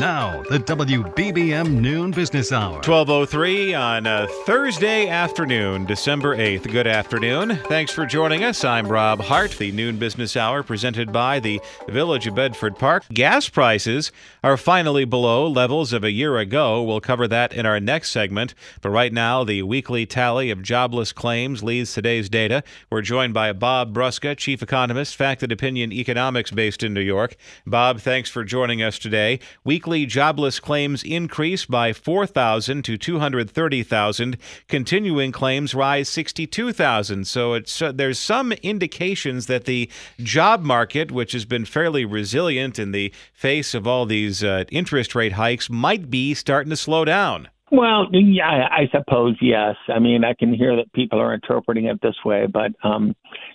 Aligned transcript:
Now, 0.00 0.44
the 0.48 0.60
WBBM 0.60 1.80
Noon 1.80 2.12
Business 2.12 2.52
Hour. 2.52 2.74
1203 2.74 3.74
on 3.74 4.06
a 4.06 4.28
Thursday 4.46 5.08
afternoon, 5.08 5.86
December 5.86 6.36
8th. 6.36 6.70
Good 6.70 6.86
afternoon. 6.86 7.56
Thanks 7.66 7.90
for 7.90 8.06
joining 8.06 8.44
us. 8.44 8.62
I'm 8.62 8.86
Rob 8.86 9.20
Hart, 9.20 9.50
the 9.58 9.72
Noon 9.72 9.96
Business 9.96 10.36
Hour 10.36 10.62
presented 10.62 11.12
by 11.12 11.40
the 11.40 11.60
Village 11.88 12.28
of 12.28 12.36
Bedford 12.36 12.78
Park. 12.78 13.06
Gas 13.12 13.48
prices 13.48 14.12
are 14.44 14.56
finally 14.56 15.04
below 15.04 15.48
levels 15.48 15.92
of 15.92 16.04
a 16.04 16.12
year 16.12 16.38
ago. 16.38 16.80
We'll 16.80 17.00
cover 17.00 17.26
that 17.26 17.52
in 17.52 17.66
our 17.66 17.80
next 17.80 18.12
segment. 18.12 18.54
But 18.80 18.90
right 18.90 19.12
now, 19.12 19.42
the 19.42 19.62
weekly 19.64 20.06
tally 20.06 20.50
of 20.52 20.62
jobless 20.62 21.12
claims 21.12 21.64
leads 21.64 21.92
today's 21.92 22.28
data. 22.28 22.62
We're 22.88 23.02
joined 23.02 23.34
by 23.34 23.52
Bob 23.52 23.92
Brusca, 23.92 24.36
Chief 24.36 24.62
Economist, 24.62 25.16
Fact 25.16 25.42
and 25.42 25.50
Opinion 25.50 25.92
Economics 25.92 26.52
based 26.52 26.84
in 26.84 26.94
New 26.94 27.00
York. 27.00 27.34
Bob, 27.66 27.98
thanks 27.98 28.30
for 28.30 28.44
joining 28.44 28.80
us 28.80 28.96
today. 28.96 29.40
Weekly 29.64 29.87
weekly 29.88 30.04
jobless 30.04 30.60
claims 30.60 31.02
increase 31.02 31.64
by 31.64 31.94
4,000 31.94 32.84
to 32.84 32.98
230,000. 32.98 34.36
Continuing 34.68 35.32
claims 35.32 35.74
rise 35.74 36.10
62,000. 36.10 37.26
So 37.26 37.54
it's 37.54 37.80
uh, 37.80 37.92
there's 37.92 38.18
some 38.18 38.52
indications 38.52 39.46
that 39.46 39.64
the 39.64 39.88
job 40.18 40.62
market, 40.62 41.10
which 41.10 41.32
has 41.32 41.46
been 41.46 41.64
fairly 41.64 42.04
resilient 42.04 42.78
in 42.78 42.92
the 42.92 43.14
face 43.32 43.72
of 43.72 43.86
all 43.86 44.04
these 44.04 44.44
uh, 44.44 44.64
interest 44.70 45.14
rate 45.14 45.32
hikes, 45.32 45.70
might 45.70 46.10
be 46.10 46.34
starting 46.34 46.68
to 46.68 46.76
slow 46.76 47.06
down. 47.06 47.48
Well, 47.72 48.08
yeah, 48.12 48.68
I 48.70 48.88
suppose 48.92 49.36
yes. 49.40 49.76
I 49.88 49.98
mean, 49.98 50.22
I 50.22 50.34
can 50.34 50.52
hear 50.52 50.76
that 50.76 50.92
people 50.92 51.18
are 51.18 51.32
interpreting 51.32 51.86
it 51.86 52.00
this 52.02 52.16
way, 52.26 52.46
but 52.46 52.72
um, 52.82 53.14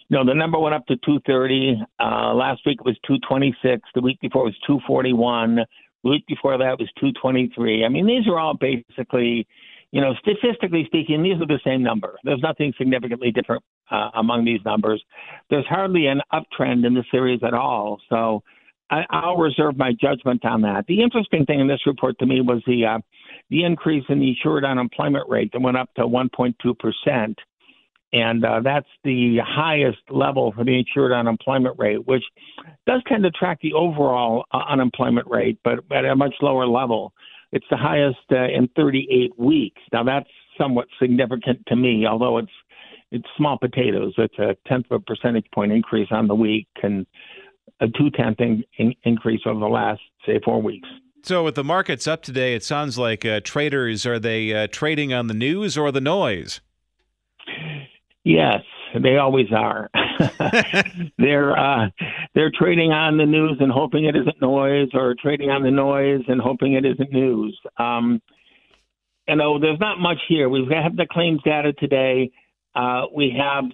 you 0.09 0.17
know, 0.17 0.25
the 0.25 0.33
number 0.33 0.57
went 0.57 0.73
up 0.73 0.85
to 0.87 0.95
230. 0.97 1.79
Uh, 1.99 2.33
last 2.33 2.61
week 2.65 2.79
it 2.79 2.85
was 2.85 2.97
226. 3.05 3.81
The 3.93 4.01
week 4.01 4.19
before 4.19 4.43
it 4.43 4.45
was 4.45 4.59
241 4.65 5.65
week 6.03 6.25
before 6.27 6.57
that 6.57 6.79
was 6.79 6.89
223. 6.99 7.85
I 7.85 7.89
mean, 7.89 8.05
these 8.05 8.27
are 8.27 8.39
all 8.39 8.55
basically, 8.55 9.47
you 9.91 10.01
know, 10.01 10.13
statistically 10.15 10.83
speaking, 10.85 11.23
these 11.23 11.41
are 11.41 11.47
the 11.47 11.59
same 11.65 11.83
number. 11.83 12.17
There's 12.23 12.41
nothing 12.41 12.73
significantly 12.77 13.31
different 13.31 13.63
uh, 13.91 14.09
among 14.15 14.45
these 14.45 14.59
numbers. 14.65 15.03
There's 15.49 15.65
hardly 15.67 16.07
an 16.07 16.21
uptrend 16.33 16.85
in 16.85 16.93
the 16.93 17.03
series 17.11 17.41
at 17.43 17.53
all. 17.53 17.99
So 18.09 18.43
I, 18.89 19.05
I'll 19.09 19.37
reserve 19.37 19.77
my 19.77 19.93
judgment 19.99 20.45
on 20.45 20.61
that. 20.61 20.85
The 20.87 21.01
interesting 21.01 21.45
thing 21.45 21.59
in 21.59 21.67
this 21.67 21.85
report 21.85 22.19
to 22.19 22.25
me 22.25 22.41
was 22.41 22.61
the 22.67 22.85
uh, 22.85 22.99
the 23.49 23.63
increase 23.63 24.03
in 24.09 24.19
the 24.19 24.29
insured 24.29 24.65
unemployment 24.65 25.29
rate 25.29 25.51
that 25.53 25.61
went 25.61 25.77
up 25.77 25.93
to 25.95 26.03
1.2 26.03 26.53
percent 26.79 27.37
and 28.13 28.45
uh, 28.45 28.61
that's 28.63 28.87
the 29.03 29.39
highest 29.43 29.97
level 30.09 30.53
for 30.55 30.63
the 30.63 30.77
insured 30.77 31.11
unemployment 31.11 31.77
rate, 31.79 32.07
which 32.07 32.23
does 32.85 33.01
tend 33.07 33.23
to 33.23 33.31
track 33.31 33.59
the 33.61 33.73
overall 33.73 34.45
uh, 34.53 34.61
unemployment 34.69 35.27
rate, 35.27 35.57
but 35.63 35.79
at 35.91 36.05
a 36.05 36.15
much 36.15 36.35
lower 36.41 36.67
level. 36.67 37.11
It's 37.51 37.65
the 37.69 37.77
highest 37.77 38.19
uh, 38.31 38.45
in 38.45 38.69
38 38.75 39.37
weeks. 39.37 39.81
Now 39.91 40.03
that's 40.03 40.29
somewhat 40.57 40.87
significant 41.01 41.65
to 41.67 41.75
me, 41.75 42.05
although 42.05 42.37
it's 42.37 42.51
it's 43.11 43.27
small 43.37 43.59
potatoes. 43.59 44.13
It's 44.17 44.37
a 44.39 44.55
tenth 44.67 44.87
of 44.89 45.01
a 45.01 45.03
percentage 45.03 45.45
point 45.53 45.71
increase 45.71 46.07
on 46.09 46.27
the 46.27 46.33
week 46.33 46.67
and 46.81 47.05
a 47.79 47.87
two 47.87 48.09
tenth 48.09 48.39
in, 48.39 48.63
in, 48.77 48.93
increase 49.03 49.41
over 49.45 49.59
the 49.59 49.67
last 49.67 50.01
say 50.25 50.39
four 50.43 50.61
weeks. 50.61 50.87
So, 51.23 51.43
with 51.43 51.55
the 51.55 51.63
markets 51.63 52.05
up 52.07 52.21
today, 52.21 52.53
it 52.53 52.63
sounds 52.63 52.97
like 52.97 53.23
uh, 53.23 53.39
traders 53.43 54.05
are 54.05 54.19
they 54.19 54.53
uh, 54.53 54.67
trading 54.71 55.13
on 55.13 55.27
the 55.27 55.33
news 55.33 55.77
or 55.77 55.91
the 55.91 56.01
noise? 56.01 56.59
Yes, 58.23 58.61
they 59.01 59.17
always 59.17 59.47
are. 59.51 59.89
they're 61.17 61.57
uh, 61.57 61.89
they're 62.33 62.51
trading 62.57 62.91
on 62.91 63.17
the 63.17 63.25
news 63.25 63.57
and 63.59 63.71
hoping 63.71 64.05
it 64.05 64.15
isn't 64.15 64.41
noise, 64.41 64.89
or 64.93 65.15
trading 65.21 65.49
on 65.49 65.63
the 65.63 65.71
noise 65.71 66.21
and 66.27 66.39
hoping 66.39 66.73
it 66.73 66.85
isn't 66.85 67.11
news. 67.11 67.57
Um, 67.77 68.21
you 69.27 69.35
know, 69.35 69.59
there's 69.59 69.79
not 69.79 69.99
much 69.99 70.19
here. 70.27 70.47
We 70.47 70.65
have 70.71 70.95
the 70.95 71.07
claims 71.09 71.41
data 71.43 71.73
today. 71.73 72.31
Uh, 72.75 73.03
we 73.13 73.35
have 73.37 73.65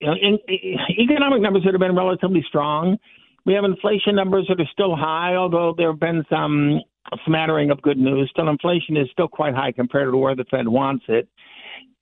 you 0.00 0.08
know, 0.08 0.14
in, 0.14 0.38
in, 0.48 0.76
economic 0.98 1.40
numbers 1.40 1.62
that 1.64 1.72
have 1.72 1.80
been 1.80 1.96
relatively 1.96 2.44
strong. 2.48 2.98
We 3.44 3.54
have 3.54 3.64
inflation 3.64 4.14
numbers 4.14 4.46
that 4.48 4.60
are 4.60 4.70
still 4.72 4.94
high, 4.94 5.34
although 5.34 5.74
there 5.76 5.90
have 5.90 6.00
been 6.00 6.24
some 6.30 6.80
smattering 7.26 7.70
of 7.70 7.82
good 7.82 7.98
news. 7.98 8.28
Still, 8.30 8.48
inflation 8.48 8.96
is 8.96 9.08
still 9.12 9.28
quite 9.28 9.54
high 9.54 9.72
compared 9.72 10.12
to 10.12 10.16
where 10.16 10.36
the 10.36 10.44
Fed 10.50 10.68
wants 10.68 11.04
it. 11.08 11.28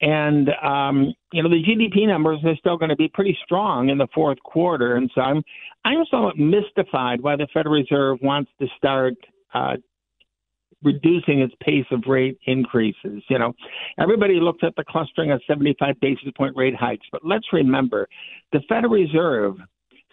And 0.01 0.49
um, 0.63 1.15
you 1.33 1.43
know 1.43 1.51
the 1.51 1.63
GDP 1.63 2.07
numbers 2.07 2.41
are 2.45 2.57
still 2.57 2.79
going 2.79 2.89
to 2.89 2.97
be 2.97 3.09
pretty 3.09 3.37
strong 3.45 3.91
in 3.91 3.99
the 3.99 4.09
fourth 4.15 4.39
quarter, 4.43 4.97
and 4.97 5.11
so 5.15 5.21
I'm 5.21 5.43
I'm 5.85 6.05
somewhat 6.11 6.39
mystified 6.39 7.21
why 7.21 7.37
the 7.37 7.47
Federal 7.53 7.75
Reserve 7.75 8.19
wants 8.23 8.51
to 8.61 8.67
start 8.79 9.15
uh, 9.53 9.77
reducing 10.83 11.41
its 11.41 11.55
pace 11.61 11.87
of 11.91 12.05
rate 12.07 12.39
increases. 12.47 13.23
You 13.29 13.39
know, 13.39 13.53
everybody 13.99 14.41
looks 14.41 14.61
at 14.63 14.75
the 14.77 14.85
clustering 14.89 15.31
of 15.31 15.43
75 15.47 16.01
basis 16.01 16.31
point 16.37 16.57
rate 16.57 16.75
hikes, 16.75 17.07
but 17.13 17.23
let's 17.25 17.47
remember 17.53 18.09
the 18.53 18.61
Federal 18.69 18.95
Reserve 18.95 19.57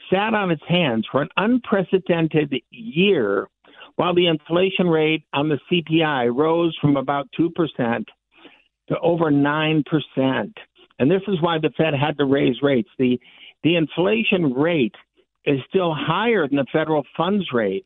sat 0.09 0.34
on 0.34 0.52
its 0.52 0.64
hands 0.68 1.06
for 1.12 1.22
an 1.22 1.30
unprecedented 1.38 2.54
year 2.72 3.48
while 3.96 4.14
the 4.14 4.28
inflation 4.28 4.88
rate 4.88 5.24
on 5.34 5.50
the 5.50 5.59
CPI 5.72 6.34
rose 6.36 6.75
from 6.80 6.98
about 6.98 7.28
2% 7.38 8.06
to 8.90 9.00
over 9.00 9.25
9%. 9.25 9.84
And 11.00 11.12
this 11.12 11.22
is 11.28 11.42
why 11.42 11.59
the 11.59 11.72
Fed 11.78 11.94
had 11.94 12.18
to 12.18 12.25
raise 12.25 12.62
rates. 12.62 12.90
The, 12.98 13.20
the 13.64 13.75
inflation 13.75 14.53
rate 14.53 14.96
is 15.46 15.59
still 15.70 15.94
higher 15.94 16.48
than 16.48 16.58
the 16.58 16.66
federal 16.72 17.03
funds 17.16 17.48
rate. 17.53 17.86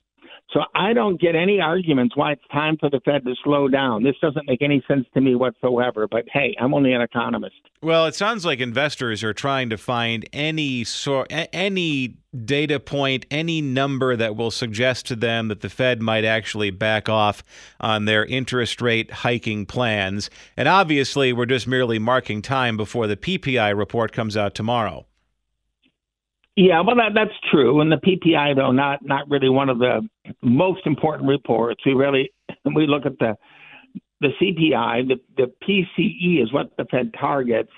So 0.54 0.62
I 0.76 0.92
don't 0.94 1.20
get 1.20 1.36
any 1.36 1.62
arguments 1.62 2.18
why 2.18 2.34
it's 2.34 2.48
time 2.52 2.78
for 2.78 2.90
the 2.90 3.00
Fed 3.06 3.24
to 3.24 3.36
slow 3.44 3.70
down. 3.70 4.04
This 4.04 4.16
doesn't 4.22 4.48
make 4.48 4.62
any 4.62 4.84
sense 4.88 5.06
to 5.14 5.22
me 5.22 5.36
whatsoever. 5.36 6.08
But 6.10 6.26
hey, 6.32 6.56
I'm 6.60 6.74
only 6.74 6.92
an 6.94 7.02
economist. 7.02 7.56
Well, 7.82 8.06
it 8.06 8.16
sounds 8.16 8.46
like 8.46 8.60
investors 8.60 9.24
are 9.24 9.34
trying 9.34 9.70
to 9.70 9.78
find 9.78 10.28
any 10.34 10.84
sort, 10.84 11.28
any 11.32 12.18
data 12.46 12.80
point, 12.80 13.26
any 13.32 13.62
number 13.62 14.16
that 14.16 14.36
will 14.36 14.52
suggest 14.52 15.06
to 15.08 15.16
them 15.16 15.48
that 15.48 15.62
the 15.62 15.70
Fed 15.70 16.02
might 16.02 16.26
actually 16.26 16.70
back 16.70 17.08
off 17.08 17.44
on 17.80 18.06
their 18.06 18.26
interest 18.26 18.82
rate 18.82 19.12
hiking 19.12 19.66
plans. 19.66 20.30
And 20.58 20.68
obviously, 20.68 21.32
we're 21.32 21.46
just 21.46 21.68
merely 21.68 21.98
marking 21.98 22.42
time 22.42 22.76
before 22.76 23.08
the 23.08 23.18
PPI 23.18 23.78
report 23.78 24.12
comes 24.12 24.36
out 24.36 24.54
tomorrow. 24.54 25.06
Yeah, 26.56 26.82
well, 26.82 26.98
that, 26.98 27.14
that's 27.16 27.38
true. 27.50 27.80
And 27.80 27.92
the 27.92 27.98
PPI, 27.98 28.56
though, 28.56 28.72
not 28.72 29.00
not 29.04 29.30
really 29.30 29.50
one 29.50 29.70
of 29.70 29.80
the 29.80 30.08
most 30.42 30.86
important 30.86 31.30
reports. 31.30 31.82
We 31.86 31.94
really 31.94 32.32
we 32.76 32.88
look 32.88 33.06
at 33.06 33.18
the 33.20 33.36
the 34.20 34.30
CPI. 34.42 35.08
The 35.08 35.20
the 35.38 35.52
PCE 35.64 36.44
is 36.44 36.52
what 36.52 36.76
the 36.78 36.86
Fed 36.92 37.14
targets, 37.20 37.72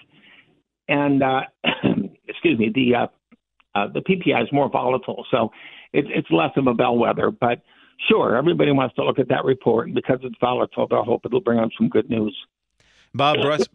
and 0.88 1.22
uh, 1.22 1.42
excuse 2.28 2.58
me, 2.58 2.72
the 2.74 2.96
uh, 2.96 3.08
uh, 3.76 3.88
the 3.94 4.02
PPI 4.02 4.42
is 4.42 4.50
more 4.52 4.70
volatile, 4.70 5.26
so 5.30 5.52
it's 5.94 6.08
it's 6.12 6.32
less 6.32 6.52
of 6.58 6.66
a 6.66 6.74
bellwether. 6.74 7.30
But 7.30 7.62
sure, 8.10 8.36
everybody 8.36 8.72
wants 8.72 8.96
to 8.96 9.04
look 9.04 9.20
at 9.20 9.30
that 9.30 9.46
report, 9.46 9.86
and 9.88 9.96
because 9.96 10.20
it's 10.24 10.36
volatile, 10.42 10.88
they'll 10.88 11.04
hope 11.04 11.22
it'll 11.26 11.42
bring 11.42 11.60
on 11.60 11.70
some 11.78 11.90
good 11.90 12.10
news. 12.10 12.36
Bob 13.16 13.38
Brus- 13.42 13.68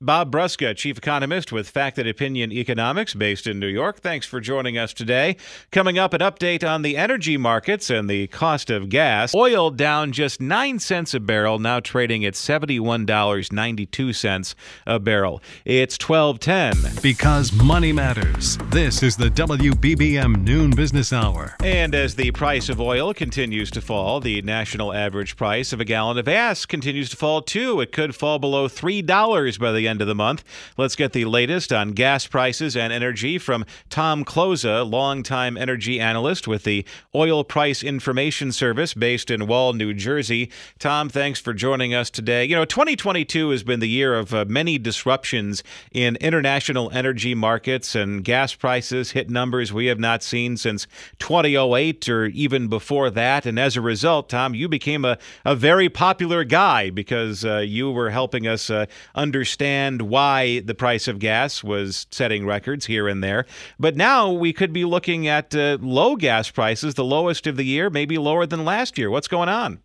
Bob 0.00 0.32
Brusca, 0.32 0.74
chief 0.74 0.96
economist 0.96 1.52
with 1.52 1.68
Fact 1.68 1.98
and 1.98 2.08
Opinion 2.08 2.50
Economics, 2.50 3.12
based 3.12 3.46
in 3.46 3.58
New 3.60 3.66
York. 3.66 4.00
Thanks 4.00 4.24
for 4.24 4.40
joining 4.40 4.78
us 4.78 4.94
today. 4.94 5.36
Coming 5.70 5.98
up, 5.98 6.14
an 6.14 6.22
update 6.22 6.66
on 6.66 6.80
the 6.80 6.96
energy 6.96 7.36
markets 7.36 7.90
and 7.90 8.08
the 8.08 8.28
cost 8.28 8.70
of 8.70 8.88
gas. 8.88 9.34
Oil 9.34 9.70
down 9.70 10.12
just 10.12 10.40
nine 10.40 10.78
cents 10.78 11.12
a 11.12 11.20
barrel, 11.20 11.58
now 11.58 11.80
trading 11.80 12.24
at 12.24 12.34
seventy-one 12.34 13.04
dollars 13.04 13.52
ninety-two 13.52 14.14
cents 14.14 14.54
a 14.86 14.98
barrel. 14.98 15.42
It's 15.66 15.98
twelve 15.98 16.40
ten. 16.40 16.74
Because 17.02 17.52
money 17.52 17.92
matters. 17.92 18.56
This 18.70 19.02
is 19.02 19.18
the 19.18 19.28
WBBM 19.28 20.42
Noon 20.44 20.70
Business 20.70 21.12
Hour. 21.12 21.56
And 21.62 21.94
as 21.94 22.14
the 22.14 22.30
price 22.30 22.70
of 22.70 22.80
oil 22.80 23.12
continues 23.12 23.70
to 23.72 23.82
fall, 23.82 24.20
the 24.20 24.40
national 24.40 24.94
average 24.94 25.36
price 25.36 25.74
of 25.74 25.80
a 25.80 25.84
gallon 25.84 26.16
of 26.16 26.24
gas 26.24 26.64
continues 26.64 27.10
to 27.10 27.16
fall 27.18 27.42
too. 27.42 27.82
It 27.82 27.92
could 27.92 28.14
fall 28.14 28.38
below 28.38 28.68
$3 28.78 29.58
by 29.58 29.72
the 29.72 29.88
end 29.88 30.00
of 30.00 30.06
the 30.06 30.14
month. 30.14 30.44
Let's 30.76 30.96
get 30.96 31.12
the 31.12 31.24
latest 31.24 31.72
on 31.72 31.92
gas 31.92 32.26
prices 32.26 32.76
and 32.76 32.92
energy 32.92 33.38
from 33.38 33.64
Tom 33.90 34.24
Kloza, 34.24 34.88
longtime 34.88 35.56
energy 35.56 35.98
analyst 35.98 36.46
with 36.46 36.64
the 36.64 36.84
Oil 37.14 37.42
Price 37.42 37.82
Information 37.82 38.52
Service 38.52 38.94
based 38.94 39.30
in 39.30 39.46
Wall, 39.46 39.72
New 39.72 39.92
Jersey. 39.94 40.50
Tom, 40.78 41.08
thanks 41.08 41.40
for 41.40 41.52
joining 41.52 41.92
us 41.92 42.08
today. 42.08 42.44
You 42.44 42.54
know, 42.54 42.64
2022 42.64 43.50
has 43.50 43.62
been 43.64 43.80
the 43.80 43.88
year 43.88 44.14
of 44.14 44.32
uh, 44.32 44.44
many 44.46 44.78
disruptions 44.78 45.64
in 45.92 46.16
international 46.16 46.90
energy 46.92 47.34
markets, 47.34 47.94
and 47.94 48.24
gas 48.24 48.54
prices 48.54 49.10
hit 49.10 49.28
numbers 49.28 49.72
we 49.72 49.86
have 49.86 49.98
not 49.98 50.22
seen 50.22 50.56
since 50.56 50.86
2008 51.18 52.08
or 52.08 52.26
even 52.26 52.68
before 52.68 53.10
that. 53.10 53.46
And 53.46 53.58
as 53.58 53.76
a 53.76 53.80
result, 53.80 54.28
Tom, 54.28 54.54
you 54.54 54.68
became 54.68 55.04
a, 55.04 55.18
a 55.44 55.56
very 55.56 55.88
popular 55.88 56.44
guy 56.44 56.90
because 56.90 57.44
uh, 57.44 57.58
you 57.58 57.90
were 57.90 58.10
helping 58.10 58.46
us 58.46 58.67
uh, 58.70 58.86
understand 59.14 60.02
why 60.02 60.60
the 60.60 60.74
price 60.74 61.08
of 61.08 61.18
gas 61.18 61.62
was 61.64 62.06
setting 62.10 62.46
records 62.46 62.86
here 62.86 63.08
and 63.08 63.22
there. 63.22 63.46
But 63.78 63.96
now 63.96 64.30
we 64.30 64.52
could 64.52 64.72
be 64.72 64.84
looking 64.84 65.26
at 65.26 65.54
uh, 65.54 65.78
low 65.80 66.16
gas 66.16 66.50
prices, 66.50 66.94
the 66.94 67.04
lowest 67.04 67.46
of 67.46 67.56
the 67.56 67.64
year, 67.64 67.90
maybe 67.90 68.18
lower 68.18 68.46
than 68.46 68.64
last 68.64 68.98
year. 68.98 69.10
What's 69.10 69.28
going 69.28 69.48
on? 69.48 69.80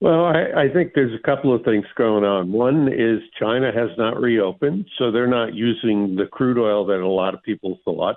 Well, 0.00 0.26
I, 0.26 0.62
I 0.62 0.68
think 0.72 0.92
there's 0.94 1.18
a 1.18 1.22
couple 1.26 1.52
of 1.52 1.64
things 1.64 1.84
going 1.96 2.24
on. 2.24 2.52
One 2.52 2.88
is 2.88 3.20
China 3.38 3.72
has 3.72 3.90
not 3.98 4.20
reopened, 4.20 4.86
so 4.96 5.10
they're 5.10 5.26
not 5.26 5.54
using 5.54 6.14
the 6.14 6.26
crude 6.26 6.58
oil 6.58 6.86
that 6.86 7.00
a 7.00 7.08
lot 7.08 7.34
of 7.34 7.42
people 7.42 7.80
thought. 7.84 8.16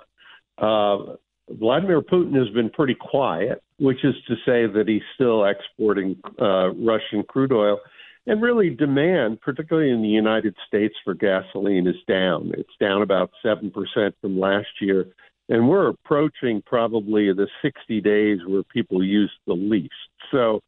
Uh, 0.58 1.16
Vladimir 1.50 2.00
Putin 2.00 2.36
has 2.36 2.48
been 2.54 2.70
pretty 2.70 2.94
quiet, 2.94 3.62
which 3.78 4.04
is 4.04 4.14
to 4.28 4.34
say 4.46 4.66
that 4.72 4.84
he's 4.86 5.02
still 5.14 5.44
exporting 5.44 6.16
uh, 6.40 6.70
Russian 6.70 7.24
crude 7.28 7.52
oil. 7.52 7.80
And 8.26 8.40
really, 8.40 8.70
demand, 8.70 9.40
particularly 9.40 9.90
in 9.90 10.02
the 10.02 10.08
United 10.08 10.54
States 10.66 10.94
for 11.04 11.14
gasoline, 11.14 11.88
is 11.88 11.96
down. 12.06 12.52
It's 12.56 12.76
down 12.80 13.02
about 13.02 13.30
7% 13.44 13.72
from 14.20 14.38
last 14.38 14.68
year. 14.80 15.06
And 15.48 15.68
we're 15.68 15.88
approaching 15.88 16.62
probably 16.64 17.32
the 17.32 17.48
60 17.62 18.00
days 18.00 18.38
where 18.46 18.62
people 18.62 19.02
use 19.02 19.32
the 19.46 19.54
least. 19.54 19.92
So 20.30 20.60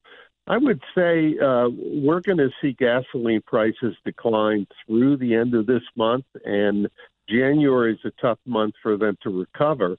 I 0.46 0.58
would 0.58 0.80
say 0.96 1.38
uh, 1.38 1.68
we're 1.70 2.20
going 2.20 2.38
to 2.38 2.50
see 2.60 2.72
gasoline 2.72 3.42
prices 3.46 3.96
decline 4.04 4.66
through 4.84 5.16
the 5.16 5.34
end 5.34 5.54
of 5.54 5.66
this 5.66 5.82
month, 5.96 6.26
and 6.44 6.88
January 7.28 7.94
is 7.94 8.00
a 8.04 8.20
tough 8.20 8.38
month 8.44 8.74
for 8.82 8.98
them 8.98 9.16
to 9.22 9.30
recover. 9.30 9.96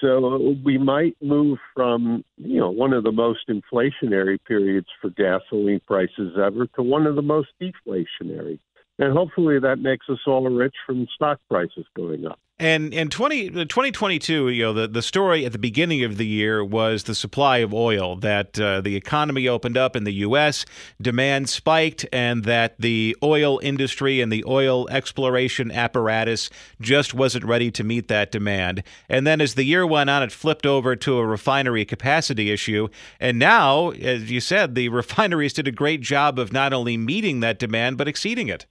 So 0.00 0.56
we 0.64 0.76
might 0.76 1.16
move 1.22 1.58
from 1.74 2.24
you 2.36 2.58
know 2.60 2.70
one 2.70 2.92
of 2.92 3.04
the 3.04 3.12
most 3.12 3.48
inflationary 3.48 4.38
periods 4.44 4.88
for 5.00 5.10
gasoline 5.10 5.80
prices 5.86 6.36
ever 6.36 6.66
to 6.74 6.82
one 6.82 7.06
of 7.06 7.16
the 7.16 7.22
most 7.22 7.48
deflationary, 7.60 8.58
and 8.98 9.12
hopefully 9.12 9.58
that 9.60 9.78
makes 9.78 10.06
us 10.08 10.18
all 10.26 10.48
rich 10.48 10.74
from 10.86 11.06
stock 11.14 11.40
prices 11.48 11.86
going 11.96 12.26
up. 12.26 12.38
And 12.64 12.94
in 12.94 13.10
20, 13.10 13.50
2022, 13.50 14.48
you 14.48 14.62
know, 14.62 14.72
the, 14.72 14.88
the 14.88 15.02
story 15.02 15.44
at 15.44 15.52
the 15.52 15.58
beginning 15.58 16.02
of 16.02 16.16
the 16.16 16.26
year 16.26 16.64
was 16.64 17.02
the 17.02 17.14
supply 17.14 17.58
of 17.58 17.74
oil, 17.74 18.16
that 18.16 18.58
uh, 18.58 18.80
the 18.80 18.96
economy 18.96 19.46
opened 19.46 19.76
up 19.76 19.94
in 19.94 20.04
the 20.04 20.14
U.S., 20.14 20.64
demand 20.98 21.50
spiked, 21.50 22.06
and 22.10 22.44
that 22.44 22.80
the 22.80 23.18
oil 23.22 23.60
industry 23.62 24.22
and 24.22 24.32
the 24.32 24.42
oil 24.46 24.88
exploration 24.88 25.70
apparatus 25.70 26.48
just 26.80 27.12
wasn't 27.12 27.44
ready 27.44 27.70
to 27.70 27.84
meet 27.84 28.08
that 28.08 28.32
demand. 28.32 28.82
And 29.10 29.26
then 29.26 29.42
as 29.42 29.56
the 29.56 29.64
year 29.64 29.86
went 29.86 30.08
on, 30.08 30.22
it 30.22 30.32
flipped 30.32 30.64
over 30.64 30.96
to 30.96 31.18
a 31.18 31.26
refinery 31.26 31.84
capacity 31.84 32.50
issue. 32.50 32.88
And 33.20 33.38
now, 33.38 33.90
as 33.90 34.30
you 34.30 34.40
said, 34.40 34.74
the 34.74 34.88
refineries 35.00 35.52
did 35.52 35.68
a 35.68 35.70
great 35.70 36.00
job 36.00 36.38
of 36.38 36.50
not 36.50 36.72
only 36.72 36.96
meeting 36.96 37.40
that 37.40 37.58
demand, 37.58 37.98
but 37.98 38.08
exceeding 38.08 38.48
it. 38.48 38.64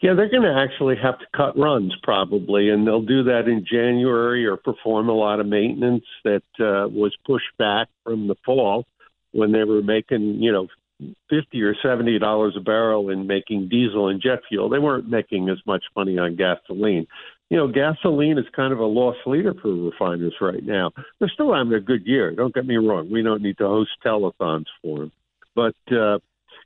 Yeah, 0.00 0.14
they're 0.14 0.30
going 0.30 0.42
to 0.42 0.54
actually 0.58 0.96
have 1.02 1.18
to 1.18 1.26
cut 1.36 1.58
runs 1.58 1.94
probably, 2.02 2.70
and 2.70 2.86
they'll 2.86 3.02
do 3.02 3.24
that 3.24 3.48
in 3.48 3.66
January 3.70 4.46
or 4.46 4.56
perform 4.56 5.08
a 5.08 5.12
lot 5.12 5.40
of 5.40 5.46
maintenance 5.46 6.04
that 6.24 6.42
uh, 6.58 6.88
was 6.88 7.14
pushed 7.26 7.56
back 7.58 7.88
from 8.04 8.28
the 8.28 8.36
fall 8.46 8.86
when 9.32 9.52
they 9.52 9.64
were 9.64 9.82
making, 9.82 10.40
you 10.40 10.52
know, 10.52 10.68
fifty 11.28 11.62
or 11.62 11.74
seventy 11.82 12.18
dollars 12.18 12.54
a 12.56 12.60
barrel 12.60 13.10
in 13.10 13.26
making 13.26 13.68
diesel 13.68 14.08
and 14.08 14.20
jet 14.20 14.40
fuel. 14.48 14.68
They 14.68 14.78
weren't 14.78 15.08
making 15.08 15.48
as 15.48 15.58
much 15.66 15.84
money 15.94 16.18
on 16.18 16.36
gasoline. 16.36 17.06
You 17.50 17.56
know, 17.56 17.68
gasoline 17.68 18.38
is 18.38 18.44
kind 18.54 18.72
of 18.72 18.78
a 18.78 18.84
loss 18.84 19.16
leader 19.26 19.54
for 19.54 19.72
refiners 19.72 20.34
right 20.40 20.64
now. 20.64 20.92
They're 21.18 21.30
still 21.32 21.54
having 21.54 21.72
a 21.72 21.80
good 21.80 22.06
year. 22.06 22.34
Don't 22.34 22.54
get 22.54 22.66
me 22.66 22.76
wrong. 22.76 23.10
We 23.10 23.22
don't 23.22 23.42
need 23.42 23.58
to 23.58 23.66
host 23.66 23.90
telethons 24.04 24.66
for 24.82 24.98
them, 24.98 25.12
but 25.54 25.76
uh, 25.94 26.18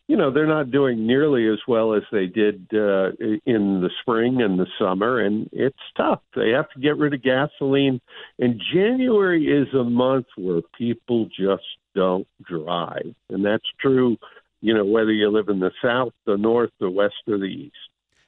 you 0.09 0.17
know 0.17 0.31
they're 0.31 0.47
not 0.47 0.71
doing 0.71 1.07
nearly 1.07 1.49
as 1.49 1.59
well 1.67 1.95
as 1.95 2.03
they 2.11 2.27
did 2.27 2.67
uh, 2.75 3.11
in 3.47 3.81
the 3.81 3.91
spring 4.01 4.43
and 4.43 4.59
the 4.59 4.67
summer, 4.79 5.21
and 5.21 5.49
it's 5.53 5.77
tough. 5.97 6.21
They 6.35 6.51
have 6.51 6.69
to 6.71 6.81
get 6.81 6.97
rid 6.97 7.15
of 7.15 7.23
gasoline, 7.23 8.01
and 8.39 8.61
January 8.75 9.47
is 9.47 9.73
a 9.75 9.85
month 9.85 10.27
where 10.37 10.61
people 10.77 11.27
just 11.27 11.65
don't 11.95 12.27
drive, 12.49 13.15
and 13.31 13.45
that's 13.45 13.69
true. 13.81 14.17
You 14.61 14.75
know 14.75 14.85
whether 14.85 15.13
you 15.13 15.31
live 15.31 15.49
in 15.49 15.61
the 15.61 15.73
south, 15.83 16.13
the 16.27 16.37
north, 16.37 16.71
the 16.81 16.91
west, 16.91 17.15
or 17.29 17.39
the 17.39 17.45
east. 17.45 17.77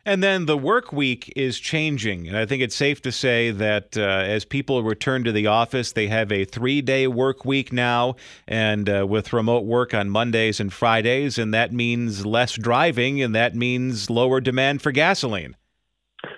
And 0.06 0.22
then 0.22 0.44
the 0.44 0.56
work 0.56 0.92
week 0.92 1.32
is 1.34 1.58
changing. 1.58 2.28
And 2.28 2.36
I 2.36 2.44
think 2.44 2.62
it's 2.62 2.76
safe 2.76 3.00
to 3.02 3.12
say 3.12 3.50
that 3.50 3.96
uh, 3.96 4.02
as 4.02 4.44
people 4.44 4.82
return 4.82 5.24
to 5.24 5.32
the 5.32 5.46
office, 5.46 5.92
they 5.92 6.08
have 6.08 6.30
a 6.30 6.44
three 6.44 6.82
day 6.82 7.06
work 7.06 7.44
week 7.44 7.72
now, 7.72 8.16
and 8.46 8.88
uh, 8.88 9.06
with 9.08 9.32
remote 9.32 9.64
work 9.64 9.94
on 9.94 10.10
Mondays 10.10 10.60
and 10.60 10.72
Fridays. 10.72 11.38
And 11.38 11.54
that 11.54 11.72
means 11.72 12.26
less 12.26 12.54
driving, 12.54 13.22
and 13.22 13.34
that 13.34 13.54
means 13.54 14.10
lower 14.10 14.40
demand 14.40 14.82
for 14.82 14.92
gasoline. 14.92 15.56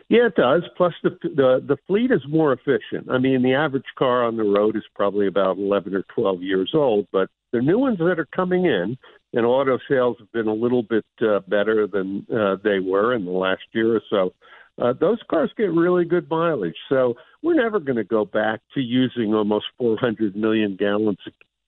Yeah, 0.08 0.26
it 0.26 0.36
does. 0.36 0.62
Plus, 0.76 0.94
the, 1.02 1.10
the 1.22 1.64
the 1.66 1.76
fleet 1.86 2.12
is 2.12 2.22
more 2.28 2.52
efficient. 2.52 3.10
I 3.10 3.18
mean, 3.18 3.42
the 3.42 3.54
average 3.54 3.84
car 3.98 4.24
on 4.24 4.36
the 4.36 4.44
road 4.44 4.76
is 4.76 4.84
probably 4.94 5.26
about 5.26 5.58
eleven 5.58 5.94
or 5.94 6.04
twelve 6.14 6.42
years 6.42 6.70
old, 6.74 7.08
but 7.12 7.28
the 7.52 7.60
new 7.60 7.78
ones 7.78 7.98
that 7.98 8.18
are 8.18 8.28
coming 8.34 8.66
in, 8.66 8.96
and 9.32 9.44
auto 9.44 9.78
sales 9.88 10.16
have 10.18 10.30
been 10.32 10.48
a 10.48 10.54
little 10.54 10.82
bit 10.82 11.04
uh, 11.20 11.40
better 11.48 11.86
than 11.86 12.26
uh, 12.32 12.56
they 12.62 12.78
were 12.78 13.14
in 13.14 13.24
the 13.24 13.30
last 13.30 13.62
year 13.72 13.96
or 13.96 14.02
so. 14.08 14.32
Uh, 14.80 14.92
those 14.92 15.18
cars 15.30 15.50
get 15.56 15.72
really 15.72 16.04
good 16.04 16.28
mileage. 16.28 16.76
So 16.88 17.14
we're 17.42 17.54
never 17.54 17.80
going 17.80 17.96
to 17.96 18.04
go 18.04 18.24
back 18.24 18.60
to 18.74 18.80
using 18.80 19.34
almost 19.34 19.66
400 19.78 20.36
million 20.36 20.76
gallons 20.76 21.18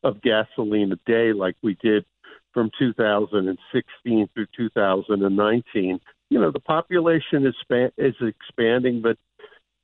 of 0.04 0.20
gasoline 0.22 0.92
a 0.92 1.10
day 1.10 1.32
like 1.32 1.56
we 1.62 1.76
did 1.82 2.04
from 2.52 2.70
2016 2.78 4.28
through 4.34 4.46
2019. 4.56 6.00
You 6.30 6.40
know, 6.40 6.50
the 6.50 6.60
population 6.60 7.46
is, 7.46 7.54
span- 7.62 7.92
is 7.96 8.14
expanding, 8.20 9.00
but 9.00 9.16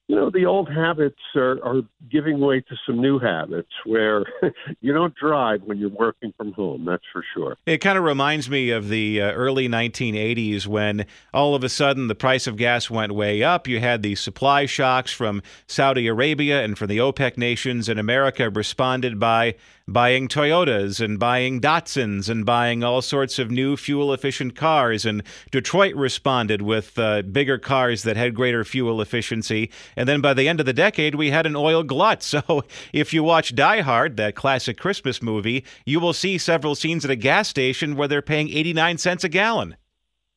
you 0.06 0.16
know, 0.16 0.30
the 0.30 0.44
old 0.44 0.70
habits 0.70 1.20
are, 1.34 1.62
are 1.64 1.80
giving 2.10 2.38
way 2.38 2.60
to 2.60 2.76
some 2.86 3.00
new 3.00 3.18
habits 3.18 3.70
where 3.86 4.24
you 4.80 4.92
don't 4.92 5.14
drive 5.14 5.62
when 5.62 5.78
you're 5.78 5.88
working 5.88 6.32
from 6.36 6.52
home, 6.52 6.84
that's 6.84 7.04
for 7.10 7.24
sure. 7.34 7.56
It 7.64 7.78
kind 7.78 7.96
of 7.96 8.04
reminds 8.04 8.50
me 8.50 8.70
of 8.70 8.88
the 8.90 9.22
uh, 9.22 9.32
early 9.32 9.66
1980s 9.66 10.66
when 10.66 11.06
all 11.32 11.54
of 11.54 11.64
a 11.64 11.70
sudden 11.70 12.08
the 12.08 12.14
price 12.14 12.46
of 12.46 12.56
gas 12.56 12.90
went 12.90 13.14
way 13.14 13.42
up. 13.42 13.66
You 13.66 13.80
had 13.80 14.02
the 14.02 14.14
supply 14.14 14.66
shocks 14.66 15.10
from 15.10 15.42
Saudi 15.66 16.06
Arabia 16.06 16.62
and 16.62 16.76
from 16.76 16.88
the 16.88 16.98
OPEC 16.98 17.38
nations, 17.38 17.88
and 17.88 17.98
America 17.98 18.50
responded 18.50 19.18
by 19.18 19.54
buying 19.86 20.28
Toyotas 20.28 21.04
and 21.04 21.18
buying 21.18 21.60
Datsuns 21.60 22.30
and 22.30 22.46
buying 22.46 22.82
all 22.82 23.02
sorts 23.02 23.38
of 23.38 23.50
new 23.50 23.76
fuel 23.76 24.12
efficient 24.12 24.56
cars. 24.56 25.04
And 25.04 25.22
Detroit 25.50 25.94
responded 25.94 26.62
with 26.62 26.98
uh, 26.98 27.22
bigger 27.22 27.58
cars 27.58 28.02
that 28.04 28.16
had 28.16 28.34
greater 28.34 28.64
fuel 28.64 29.00
efficiency. 29.00 29.70
And 29.96 30.08
then 30.08 30.20
by 30.20 30.32
the 30.34 30.48
end 30.48 30.60
of 30.60 30.66
the 30.66 30.72
decade, 30.72 31.14
we 31.14 31.30
had 31.30 31.46
an 31.46 31.56
oil 31.56 31.82
glut. 31.82 32.22
So 32.34 32.64
if 32.92 33.14
you 33.14 33.22
watch 33.22 33.54
Die 33.54 33.80
Hard, 33.82 34.16
that 34.16 34.34
classic 34.34 34.76
Christmas 34.76 35.22
movie, 35.22 35.64
you 35.86 36.00
will 36.00 36.12
see 36.12 36.36
several 36.36 36.74
scenes 36.74 37.04
at 37.04 37.10
a 37.10 37.16
gas 37.16 37.48
station 37.48 37.94
where 37.94 38.08
they're 38.08 38.22
paying 38.22 38.48
89 38.48 38.98
cents 38.98 39.22
a 39.22 39.28
gallon. 39.28 39.76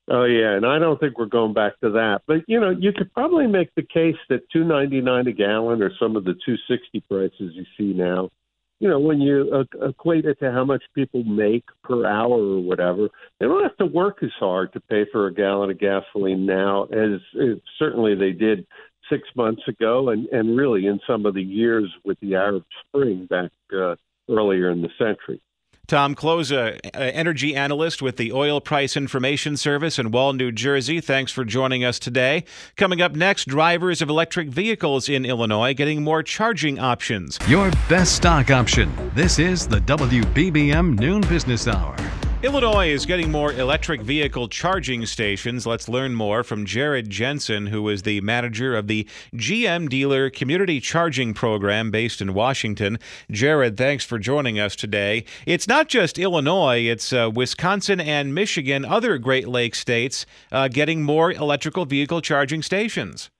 Oh 0.09 0.25
yeah, 0.25 0.55
and 0.55 0.65
I 0.65 0.77
don't 0.77 0.99
think 0.99 1.17
we're 1.17 1.25
going 1.25 1.53
back 1.53 1.79
to 1.79 1.89
that. 1.91 2.21
But 2.27 2.43
you 2.47 2.59
know, 2.59 2.69
you 2.69 2.93
could 2.93 3.11
probably 3.13 3.47
make 3.47 3.73
the 3.75 3.81
case 3.81 4.15
that 4.29 4.49
two 4.51 4.63
ninety 4.63 5.01
nine 5.01 5.27
a 5.27 5.33
gallon 5.33 5.81
or 5.81 5.91
some 5.99 6.15
of 6.15 6.23
the 6.23 6.35
two 6.45 6.55
sixty 6.67 7.01
prices 7.01 7.53
you 7.55 7.65
see 7.77 7.93
now 7.97 8.29
you 8.79 8.87
know, 8.87 8.99
when 8.99 9.19
you 9.19 9.51
uh, 9.53 9.87
equate 9.87 10.25
it 10.25 10.39
to 10.39 10.51
how 10.51 10.63
much 10.63 10.83
people 10.93 11.23
make 11.23 11.63
per 11.83 12.05
hour 12.05 12.37
or 12.37 12.59
whatever, 12.59 13.09
they 13.39 13.47
don't 13.47 13.63
have 13.63 13.77
to 13.77 13.85
work 13.85 14.17
as 14.21 14.29
hard 14.39 14.71
to 14.73 14.79
pay 14.79 15.05
for 15.11 15.27
a 15.27 15.33
gallon 15.33 15.71
of 15.71 15.79
gasoline 15.79 16.45
now 16.45 16.83
as, 16.85 17.19
as 17.41 17.57
certainly 17.79 18.13
they 18.13 18.31
did 18.31 18.67
six 19.09 19.23
months 19.35 19.61
ago, 19.67 20.09
and 20.09 20.27
and 20.27 20.57
really 20.57 20.85
in 20.85 20.99
some 21.07 21.25
of 21.25 21.33
the 21.33 21.41
years 21.41 21.89
with 22.03 22.19
the 22.19 22.35
Arab 22.35 22.63
Spring 22.87 23.25
back 23.29 23.51
uh, 23.73 23.95
earlier 24.29 24.69
in 24.69 24.81
the 24.81 24.89
century. 24.97 25.41
Tom 25.87 26.15
Kloza, 26.15 26.77
energy 26.93 27.55
analyst 27.55 28.01
with 28.01 28.17
the 28.17 28.33
Oil 28.33 28.59
Price 28.59 28.97
Information 28.97 29.55
Service 29.55 29.97
in 29.97 30.11
Wall, 30.11 30.33
New 30.33 30.51
Jersey. 30.51 30.99
Thanks 30.99 31.31
for 31.31 31.45
joining 31.45 31.85
us 31.85 31.97
today. 31.97 32.43
Coming 32.75 33.01
up 33.01 33.15
next, 33.15 33.45
drivers 33.47 34.01
of 34.01 34.09
electric 34.09 34.49
vehicles 34.49 35.07
in 35.07 35.23
Illinois 35.23 35.73
getting 35.73 36.03
more 36.03 36.23
charging 36.23 36.77
options. 36.77 37.39
Your 37.47 37.71
best 37.87 38.17
stock 38.17 38.51
option. 38.51 38.91
This 39.15 39.39
is 39.39 39.65
the 39.65 39.79
WBBM 39.79 40.99
Noon 40.99 41.21
Business 41.21 41.69
Hour. 41.69 41.95
Illinois 42.43 42.89
is 42.89 43.07
getting 43.07 43.31
more 43.31 43.51
electric 43.53 43.99
vehicle 43.99 44.47
charging 44.47 45.07
stations. 45.07 45.65
Let's 45.65 45.89
learn 45.89 46.13
more 46.13 46.43
from 46.43 46.67
Jared 46.67 47.09
Jensen, 47.09 47.65
who 47.65 47.89
is 47.89 48.03
the 48.03 48.21
manager 48.21 48.75
of 48.75 48.85
the 48.85 49.09
GM 49.33 49.89
Dealer 49.89 50.29
Community 50.29 50.79
Charging 50.79 51.33
Program 51.33 51.89
based 51.89 52.21
in 52.21 52.35
Washington. 52.35 52.99
Jared, 53.31 53.75
thanks 53.75 54.05
for 54.05 54.19
joining 54.19 54.59
us 54.59 54.75
today. 54.75 55.25
It's 55.47 55.67
not 55.67 55.87
just 55.87 56.19
Illinois, 56.19 56.81
it's 56.81 57.11
uh, 57.11 57.31
Wisconsin 57.33 57.99
and 57.99 58.35
Michigan, 58.35 58.85
other 58.85 59.17
Great 59.17 59.47
Lakes 59.47 59.79
states, 59.79 60.27
uh, 60.51 60.67
getting 60.67 61.01
more 61.01 61.31
electrical 61.31 61.85
vehicle 61.85 62.21
charging 62.21 62.61
stations. 62.61 63.31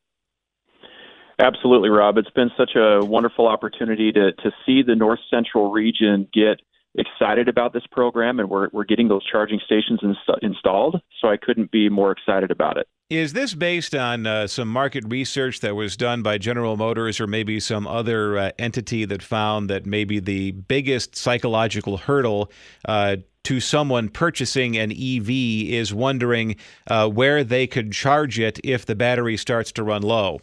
Absolutely, 1.37 1.89
Rob. 1.89 2.17
It's 2.17 2.31
been 2.31 2.49
such 2.57 2.71
a 2.75 3.05
wonderful 3.05 3.47
opportunity 3.47 4.11
to, 4.11 4.31
to 4.31 4.51
see 4.65 4.81
the 4.81 4.95
North 4.95 5.19
Central 5.29 5.69
region 5.69 6.27
get 6.33 6.61
excited 6.97 7.47
about 7.47 7.73
this 7.73 7.85
program, 7.91 8.39
and 8.39 8.49
we're 8.49 8.69
we're 8.71 8.85
getting 8.85 9.07
those 9.07 9.25
charging 9.25 9.59
stations 9.65 9.99
inst- 10.01 10.39
installed. 10.41 11.01
So 11.21 11.29
I 11.29 11.37
couldn't 11.37 11.71
be 11.71 11.89
more 11.89 12.11
excited 12.11 12.51
about 12.51 12.77
it. 12.77 12.87
Is 13.09 13.31
this 13.31 13.53
based 13.53 13.95
on 13.95 14.27
uh, 14.27 14.47
some 14.47 14.67
market 14.67 15.05
research 15.07 15.61
that 15.61 15.75
was 15.75 15.95
done 15.95 16.23
by 16.23 16.37
General 16.37 16.75
Motors 16.75 17.21
or 17.21 17.27
maybe 17.27 17.59
some 17.61 17.87
other 17.87 18.37
uh, 18.37 18.51
entity 18.59 19.05
that 19.05 19.23
found 19.23 19.69
that 19.69 19.85
maybe 19.85 20.19
the 20.19 20.51
biggest 20.51 21.15
psychological 21.15 21.95
hurdle 21.95 22.51
uh, 22.85 23.15
to 23.45 23.61
someone 23.61 24.09
purchasing 24.09 24.75
an 24.75 24.91
EV 24.91 25.29
is 25.29 25.93
wondering 25.93 26.57
uh, 26.87 27.07
where 27.07 27.45
they 27.45 27.65
could 27.65 27.93
charge 27.93 28.39
it 28.39 28.59
if 28.61 28.85
the 28.85 28.93
battery 28.93 29.37
starts 29.37 29.71
to 29.71 29.83
run 29.83 30.01
low? 30.01 30.41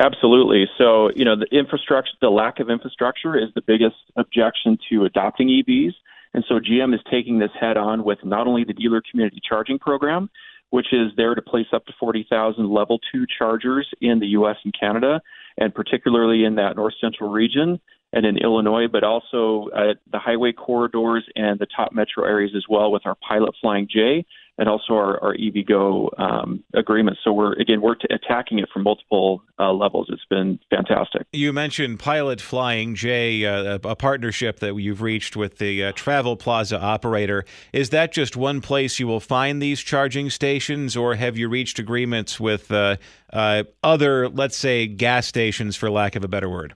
Absolutely. 0.00 0.66
So, 0.78 1.10
you 1.14 1.26
know, 1.26 1.36
the 1.36 1.46
infrastructure, 1.54 2.12
the 2.22 2.30
lack 2.30 2.58
of 2.58 2.70
infrastructure 2.70 3.36
is 3.36 3.50
the 3.54 3.60
biggest 3.60 3.96
objection 4.16 4.78
to 4.88 5.04
adopting 5.04 5.48
EVs. 5.48 5.92
And 6.32 6.42
so 6.48 6.58
GM 6.58 6.94
is 6.94 7.00
taking 7.10 7.38
this 7.38 7.50
head 7.60 7.76
on 7.76 8.02
with 8.02 8.18
not 8.24 8.46
only 8.46 8.64
the 8.64 8.72
dealer 8.72 9.02
community 9.10 9.40
charging 9.46 9.78
program, 9.78 10.30
which 10.70 10.86
is 10.92 11.12
there 11.18 11.34
to 11.34 11.42
place 11.42 11.66
up 11.74 11.84
to 11.84 11.92
40,000 12.00 12.70
level 12.70 12.98
two 13.12 13.26
chargers 13.38 13.86
in 14.00 14.20
the 14.20 14.28
U.S. 14.28 14.56
and 14.64 14.72
Canada, 14.78 15.20
and 15.58 15.74
particularly 15.74 16.44
in 16.44 16.54
that 16.54 16.76
north 16.76 16.94
central 16.98 17.30
region 17.30 17.78
and 18.12 18.26
in 18.26 18.36
Illinois, 18.38 18.86
but 18.90 19.04
also 19.04 19.68
the 20.10 20.18
highway 20.18 20.52
corridors 20.52 21.24
and 21.36 21.58
the 21.58 21.66
top 21.66 21.92
metro 21.92 22.24
areas 22.24 22.52
as 22.56 22.64
well 22.68 22.90
with 22.90 23.06
our 23.06 23.16
Pilot 23.16 23.54
Flying 23.60 23.88
J 23.90 24.24
and 24.60 24.68
also 24.68 24.92
our, 24.92 25.18
our 25.24 25.34
EVgo 25.34 26.20
um, 26.20 26.62
agreement. 26.74 27.16
So 27.24 27.32
we're 27.32 27.54
again 27.54 27.80
we're 27.80 27.94
t- 27.94 28.06
attacking 28.10 28.58
it 28.58 28.68
from 28.72 28.82
multiple 28.82 29.42
uh, 29.58 29.72
levels. 29.72 30.08
It's 30.10 30.24
been 30.28 30.60
fantastic. 30.68 31.26
You 31.32 31.52
mentioned 31.52 31.98
Pilot 31.98 32.42
Flying 32.42 32.94
J, 32.94 33.46
uh, 33.46 33.78
a 33.82 33.96
partnership 33.96 34.60
that 34.60 34.76
you've 34.76 35.00
reached 35.00 35.34
with 35.34 35.56
the 35.58 35.84
uh, 35.84 35.92
Travel 35.92 36.36
Plaza 36.36 36.78
operator. 36.78 37.46
Is 37.72 37.88
that 37.90 38.12
just 38.12 38.36
one 38.36 38.60
place 38.60 39.00
you 39.00 39.06
will 39.06 39.18
find 39.18 39.62
these 39.62 39.80
charging 39.80 40.28
stations, 40.28 40.94
or 40.94 41.14
have 41.14 41.38
you 41.38 41.48
reached 41.48 41.78
agreements 41.78 42.38
with 42.38 42.70
uh, 42.70 42.96
uh, 43.32 43.64
other, 43.82 44.28
let's 44.28 44.58
say, 44.58 44.86
gas 44.86 45.26
stations, 45.26 45.74
for 45.74 45.90
lack 45.90 46.16
of 46.16 46.22
a 46.22 46.28
better 46.28 46.50
word? 46.50 46.74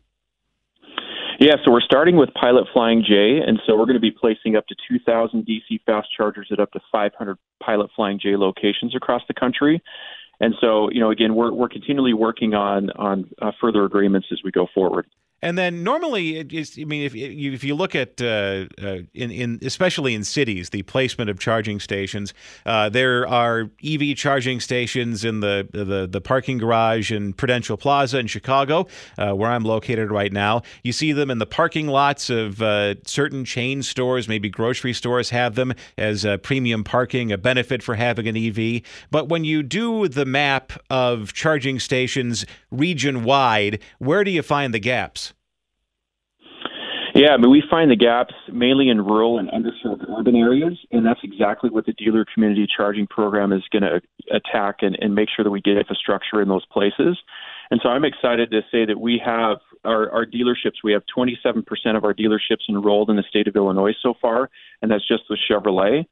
Yeah, 1.44 1.56
so 1.62 1.70
we're 1.70 1.82
starting 1.82 2.16
with 2.16 2.30
Pilot 2.32 2.64
Flying 2.72 3.04
J, 3.06 3.40
and 3.46 3.60
so 3.66 3.76
we're 3.76 3.84
going 3.84 3.96
to 3.96 4.00
be 4.00 4.10
placing 4.10 4.56
up 4.56 4.66
to 4.68 4.74
2,000 4.88 5.46
DC 5.46 5.78
fast 5.84 6.08
chargers 6.16 6.48
at 6.50 6.58
up 6.58 6.72
to 6.72 6.80
500 6.90 7.36
Pilot 7.62 7.90
Flying 7.94 8.18
J 8.18 8.38
locations 8.38 8.96
across 8.96 9.20
the 9.28 9.34
country. 9.34 9.82
And 10.40 10.54
so, 10.58 10.88
you 10.90 11.00
know, 11.00 11.10
again, 11.10 11.34
we're 11.34 11.52
we're 11.52 11.68
continually 11.68 12.14
working 12.14 12.54
on 12.54 12.88
on 12.92 13.30
uh, 13.42 13.52
further 13.60 13.84
agreements 13.84 14.28
as 14.32 14.38
we 14.42 14.52
go 14.52 14.68
forward. 14.74 15.06
And 15.44 15.58
then 15.58 15.84
normally, 15.84 16.40
I 16.40 16.84
mean, 16.86 17.02
if 17.02 17.14
you, 17.14 17.52
if 17.52 17.62
you 17.62 17.74
look 17.74 17.94
at 17.94 18.18
uh, 18.22 18.64
uh, 18.82 19.00
in 19.12 19.30
in 19.30 19.58
especially 19.60 20.14
in 20.14 20.24
cities, 20.24 20.70
the 20.70 20.82
placement 20.84 21.28
of 21.28 21.38
charging 21.38 21.80
stations, 21.80 22.32
uh, 22.64 22.88
there 22.88 23.28
are 23.28 23.68
EV 23.84 24.16
charging 24.16 24.58
stations 24.58 25.22
in 25.22 25.40
the 25.40 25.68
the, 25.70 26.08
the 26.10 26.20
parking 26.22 26.56
garage 26.56 27.12
in 27.12 27.34
Prudential 27.34 27.76
Plaza 27.76 28.18
in 28.20 28.26
Chicago, 28.26 28.86
uh, 29.18 29.32
where 29.32 29.50
I'm 29.50 29.64
located 29.64 30.10
right 30.10 30.32
now. 30.32 30.62
You 30.82 30.92
see 30.92 31.12
them 31.12 31.30
in 31.30 31.36
the 31.36 31.46
parking 31.46 31.88
lots 31.88 32.30
of 32.30 32.62
uh, 32.62 32.94
certain 33.04 33.44
chain 33.44 33.82
stores, 33.82 34.26
maybe 34.26 34.48
grocery 34.48 34.94
stores 34.94 35.28
have 35.28 35.56
them 35.56 35.74
as 35.98 36.26
premium 36.42 36.84
parking, 36.84 37.30
a 37.30 37.36
benefit 37.36 37.82
for 37.82 37.96
having 37.96 38.26
an 38.26 38.36
EV. 38.38 38.80
But 39.10 39.28
when 39.28 39.44
you 39.44 39.62
do 39.62 40.08
the 40.08 40.24
map 40.24 40.72
of 40.88 41.34
charging 41.34 41.78
stations 41.80 42.46
region 42.70 43.24
wide, 43.24 43.80
where 43.98 44.24
do 44.24 44.30
you 44.30 44.42
find 44.42 44.72
the 44.72 44.78
gaps? 44.78 45.33
Yeah, 47.14 47.30
I 47.30 47.36
mean, 47.36 47.52
we 47.52 47.62
find 47.70 47.92
the 47.92 47.96
gaps 47.96 48.34
mainly 48.52 48.88
in 48.88 49.00
rural 49.00 49.38
and 49.38 49.48
underserved 49.48 50.04
urban 50.18 50.34
areas, 50.34 50.76
and 50.90 51.06
that's 51.06 51.20
exactly 51.22 51.70
what 51.70 51.86
the 51.86 51.92
dealer 51.92 52.24
community 52.34 52.66
charging 52.76 53.06
program 53.06 53.52
is 53.52 53.62
going 53.70 53.82
to 53.84 54.00
attack 54.34 54.78
and, 54.80 54.98
and 55.00 55.14
make 55.14 55.28
sure 55.34 55.44
that 55.44 55.50
we 55.52 55.60
get 55.60 55.76
infrastructure 55.76 56.42
in 56.42 56.48
those 56.48 56.66
places. 56.66 57.16
And 57.70 57.78
so 57.84 57.88
I'm 57.88 58.04
excited 58.04 58.50
to 58.50 58.62
say 58.72 58.84
that 58.86 58.98
we 58.98 59.22
have 59.24 59.58
our, 59.84 60.10
our 60.10 60.26
dealerships, 60.26 60.82
we 60.82 60.92
have 60.92 61.02
27% 61.16 61.62
of 61.96 62.04
our 62.04 62.14
dealerships 62.14 62.68
enrolled 62.68 63.10
in 63.10 63.16
the 63.16 63.24
state 63.28 63.46
of 63.46 63.54
Illinois 63.54 63.94
so 64.02 64.14
far, 64.20 64.50
and 64.82 64.90
that's 64.90 65.06
just 65.06 65.22
with 65.30 65.38
Chevrolet. 65.48 66.06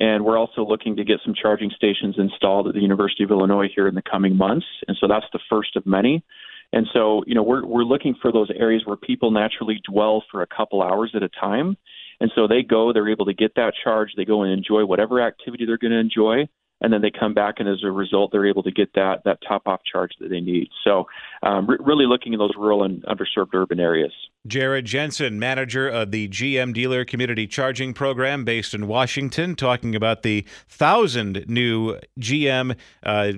And 0.00 0.22
we're 0.22 0.38
also 0.38 0.66
looking 0.66 0.96
to 0.96 1.04
get 1.04 1.20
some 1.24 1.34
charging 1.34 1.70
stations 1.70 2.16
installed 2.18 2.68
at 2.68 2.74
the 2.74 2.80
University 2.80 3.24
of 3.24 3.30
Illinois 3.30 3.68
here 3.74 3.88
in 3.88 3.94
the 3.94 4.02
coming 4.02 4.36
months. 4.36 4.66
And 4.86 4.96
so 5.00 5.06
that's 5.08 5.26
the 5.32 5.40
first 5.50 5.76
of 5.76 5.86
many. 5.86 6.22
And 6.72 6.86
so, 6.92 7.22
you 7.26 7.34
know, 7.34 7.42
we're 7.42 7.64
we're 7.66 7.84
looking 7.84 8.14
for 8.20 8.32
those 8.32 8.50
areas 8.54 8.82
where 8.84 8.96
people 8.96 9.30
naturally 9.30 9.80
dwell 9.90 10.24
for 10.30 10.42
a 10.42 10.46
couple 10.46 10.82
hours 10.82 11.12
at 11.14 11.22
a 11.22 11.28
time. 11.28 11.76
And 12.20 12.30
so 12.34 12.46
they 12.46 12.62
go, 12.62 12.92
they're 12.92 13.10
able 13.10 13.26
to 13.26 13.34
get 13.34 13.56
that 13.56 13.74
charge, 13.82 14.12
they 14.16 14.24
go 14.24 14.42
and 14.42 14.52
enjoy 14.52 14.84
whatever 14.86 15.20
activity 15.20 15.66
they're 15.66 15.78
going 15.78 15.90
to 15.90 15.98
enjoy, 15.98 16.48
and 16.82 16.92
then 16.92 17.00
they 17.00 17.10
come 17.10 17.32
back, 17.32 17.56
and 17.58 17.68
as 17.68 17.82
a 17.84 17.90
result, 17.90 18.32
they're 18.32 18.46
able 18.46 18.62
to 18.64 18.70
get 18.70 18.92
that 18.94 19.22
that 19.24 19.38
top 19.46 19.66
off 19.66 19.80
charge 19.90 20.12
that 20.20 20.28
they 20.28 20.40
need. 20.40 20.68
So, 20.84 21.06
um, 21.42 21.66
re- 21.66 21.78
really 21.80 22.06
looking 22.06 22.32
in 22.32 22.38
those 22.38 22.54
rural 22.56 22.82
and 22.82 23.02
underserved 23.04 23.54
urban 23.54 23.80
areas. 23.80 24.12
Jared 24.46 24.84
Jensen, 24.84 25.38
manager 25.38 25.88
of 25.88 26.10
the 26.10 26.28
GM 26.28 26.74
Dealer 26.74 27.04
Community 27.04 27.46
Charging 27.46 27.94
Program 27.94 28.44
based 28.44 28.74
in 28.74 28.88
Washington, 28.88 29.54
talking 29.54 29.94
about 29.94 30.22
the 30.22 30.44
thousand 30.68 31.44
new 31.48 31.98
GM. 32.18 32.76
Uh, 33.04 33.32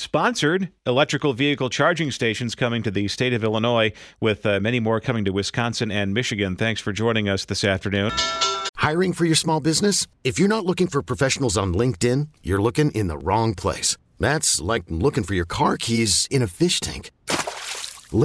sponsored 0.00 0.70
electrical 0.86 1.34
vehicle 1.34 1.68
charging 1.68 2.10
stations 2.10 2.54
coming 2.54 2.82
to 2.82 2.90
the 2.90 3.06
state 3.06 3.34
of 3.34 3.44
Illinois, 3.44 3.92
with 4.18 4.46
uh, 4.46 4.58
many 4.58 4.80
more 4.80 4.98
coming 4.98 5.24
to 5.26 5.30
Wisconsin 5.30 5.90
and 5.90 6.14
Michigan. 6.14 6.56
Thanks 6.56 6.80
for 6.80 6.92
joining 6.92 7.28
us 7.28 7.44
this 7.44 7.64
afternoon. 7.64 8.10
Hiring 8.76 9.12
for 9.12 9.26
your 9.26 9.34
small 9.34 9.60
business? 9.60 10.06
If 10.24 10.38
you're 10.38 10.48
not 10.48 10.64
looking 10.64 10.86
for 10.86 11.02
professionals 11.02 11.58
on 11.58 11.74
LinkedIn, 11.74 12.28
you're 12.42 12.62
looking 12.62 12.90
in 12.92 13.08
the 13.08 13.18
wrong 13.18 13.54
place. 13.54 13.98
That's 14.18 14.58
like 14.60 14.84
looking 14.88 15.22
for 15.22 15.34
your 15.34 15.44
car 15.44 15.76
keys 15.76 16.26
in 16.30 16.40
a 16.40 16.46
fish 16.46 16.80
tank. 16.80 17.10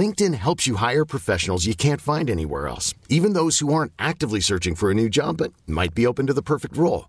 LinkedIn 0.00 0.34
helps 0.34 0.66
you 0.66 0.76
hire 0.76 1.04
professionals 1.04 1.66
you 1.66 1.74
can't 1.74 2.00
find 2.00 2.30
anywhere 2.30 2.68
else, 2.68 2.94
even 3.10 3.34
those 3.34 3.58
who 3.58 3.72
aren't 3.72 3.92
actively 3.98 4.40
searching 4.40 4.74
for 4.74 4.90
a 4.90 4.94
new 4.94 5.10
job 5.10 5.36
but 5.36 5.52
might 5.66 5.94
be 5.94 6.06
open 6.06 6.26
to 6.26 6.32
the 6.32 6.42
perfect 6.42 6.74
role. 6.76 7.08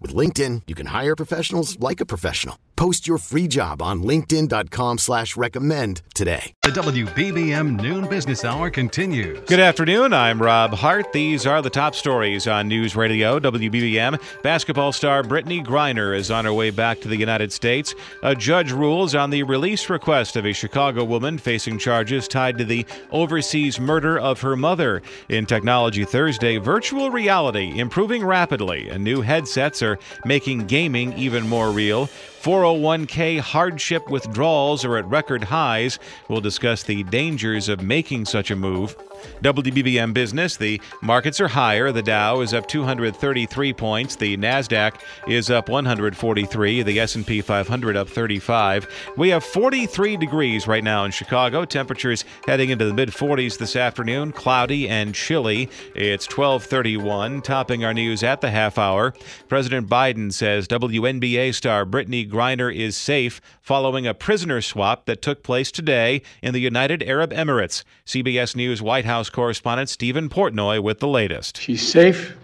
With 0.00 0.14
LinkedIn, 0.14 0.62
you 0.66 0.74
can 0.74 0.86
hire 0.86 1.14
professionals 1.14 1.78
like 1.78 2.00
a 2.00 2.06
professional. 2.06 2.58
Post 2.76 3.06
your 3.06 3.18
free 3.18 3.46
job 3.46 3.80
on 3.80 4.02
linkedin.com 4.02 4.98
slash 4.98 5.36
recommend 5.36 6.02
today. 6.12 6.52
The 6.64 6.70
WBBM 6.70 7.80
Noon 7.80 8.08
Business 8.08 8.44
Hour 8.44 8.68
continues. 8.68 9.38
Good 9.46 9.60
afternoon. 9.60 10.12
I'm 10.12 10.42
Rob 10.42 10.72
Hart. 10.72 11.12
These 11.12 11.46
are 11.46 11.62
the 11.62 11.70
top 11.70 11.94
stories 11.94 12.48
on 12.48 12.66
News 12.66 12.96
Radio 12.96 13.38
WBBM. 13.38 14.20
Basketball 14.42 14.90
star 14.90 15.22
Brittney 15.22 15.64
Griner 15.64 16.16
is 16.16 16.32
on 16.32 16.46
her 16.46 16.52
way 16.52 16.70
back 16.70 17.00
to 17.02 17.08
the 17.08 17.16
United 17.16 17.52
States. 17.52 17.94
A 18.24 18.34
judge 18.34 18.72
rules 18.72 19.14
on 19.14 19.30
the 19.30 19.44
release 19.44 19.88
request 19.88 20.34
of 20.34 20.44
a 20.44 20.52
Chicago 20.52 21.04
woman 21.04 21.38
facing 21.38 21.78
charges 21.78 22.26
tied 22.26 22.58
to 22.58 22.64
the 22.64 22.84
overseas 23.12 23.78
murder 23.78 24.18
of 24.18 24.40
her 24.40 24.56
mother. 24.56 25.00
In 25.28 25.46
Technology 25.46 26.04
Thursday, 26.04 26.56
virtual 26.56 27.10
reality 27.10 27.78
improving 27.78 28.24
rapidly, 28.24 28.88
and 28.88 29.04
new 29.04 29.20
headsets 29.20 29.80
are 29.84 29.98
making 30.24 30.66
gaming 30.66 31.12
even 31.12 31.48
more 31.48 31.70
real. 31.70 32.08
401k 32.42 33.38
hardship 33.38 34.10
withdrawals 34.10 34.84
are 34.84 34.96
at 34.96 35.06
record 35.06 35.44
highs. 35.44 35.98
We'll 36.28 36.40
discuss 36.40 36.82
the 36.82 37.04
dangers 37.04 37.68
of 37.68 37.82
making 37.82 38.24
such 38.24 38.50
a 38.50 38.56
move. 38.56 38.96
WBBM 39.42 40.14
Business, 40.14 40.56
the 40.56 40.80
markets 41.02 41.40
are 41.40 41.48
higher. 41.48 41.92
The 41.92 42.02
Dow 42.02 42.40
is 42.40 42.54
up 42.54 42.66
233 42.66 43.72
points. 43.72 44.16
The 44.16 44.36
Nasdaq 44.36 45.00
is 45.26 45.50
up 45.50 45.68
143. 45.68 46.82
The 46.82 47.00
S&P 47.00 47.40
500 47.40 47.96
up 47.96 48.08
35. 48.08 48.88
We 49.16 49.30
have 49.30 49.44
43 49.44 50.16
degrees 50.16 50.66
right 50.66 50.84
now 50.84 51.04
in 51.04 51.10
Chicago. 51.10 51.64
Temperatures 51.64 52.24
heading 52.46 52.70
into 52.70 52.84
the 52.84 52.94
mid 52.94 53.10
40s 53.10 53.58
this 53.58 53.76
afternoon. 53.76 54.32
Cloudy 54.32 54.88
and 54.88 55.14
chilly. 55.14 55.70
It's 55.94 56.26
12:31. 56.26 57.42
Topping 57.42 57.84
our 57.84 57.94
news 57.94 58.22
at 58.22 58.40
the 58.40 58.50
half 58.50 58.78
hour. 58.78 59.14
President 59.48 59.88
Biden 59.88 60.32
says 60.32 60.66
WNBA 60.68 61.54
star 61.54 61.86
Brittney 61.86 62.28
Griner 62.28 62.74
is 62.74 62.96
safe 62.96 63.40
following 63.60 64.06
a 64.06 64.14
prisoner 64.14 64.60
swap 64.60 65.06
that 65.06 65.22
took 65.22 65.42
place 65.42 65.70
today 65.70 66.22
in 66.42 66.52
the 66.52 66.60
United 66.60 67.02
Arab 67.02 67.32
Emirates. 67.32 67.84
CBS 68.04 68.54
News 68.54 68.82
White 68.82 69.04
House 69.04 69.13
House 69.14 69.30
correspondent 69.30 69.88
Stephen 69.88 70.28
Portnoy 70.28 70.82
with 70.82 70.98
the 70.98 71.06
latest. 71.06 71.60
She's 71.60 71.86
safe. 71.86 72.34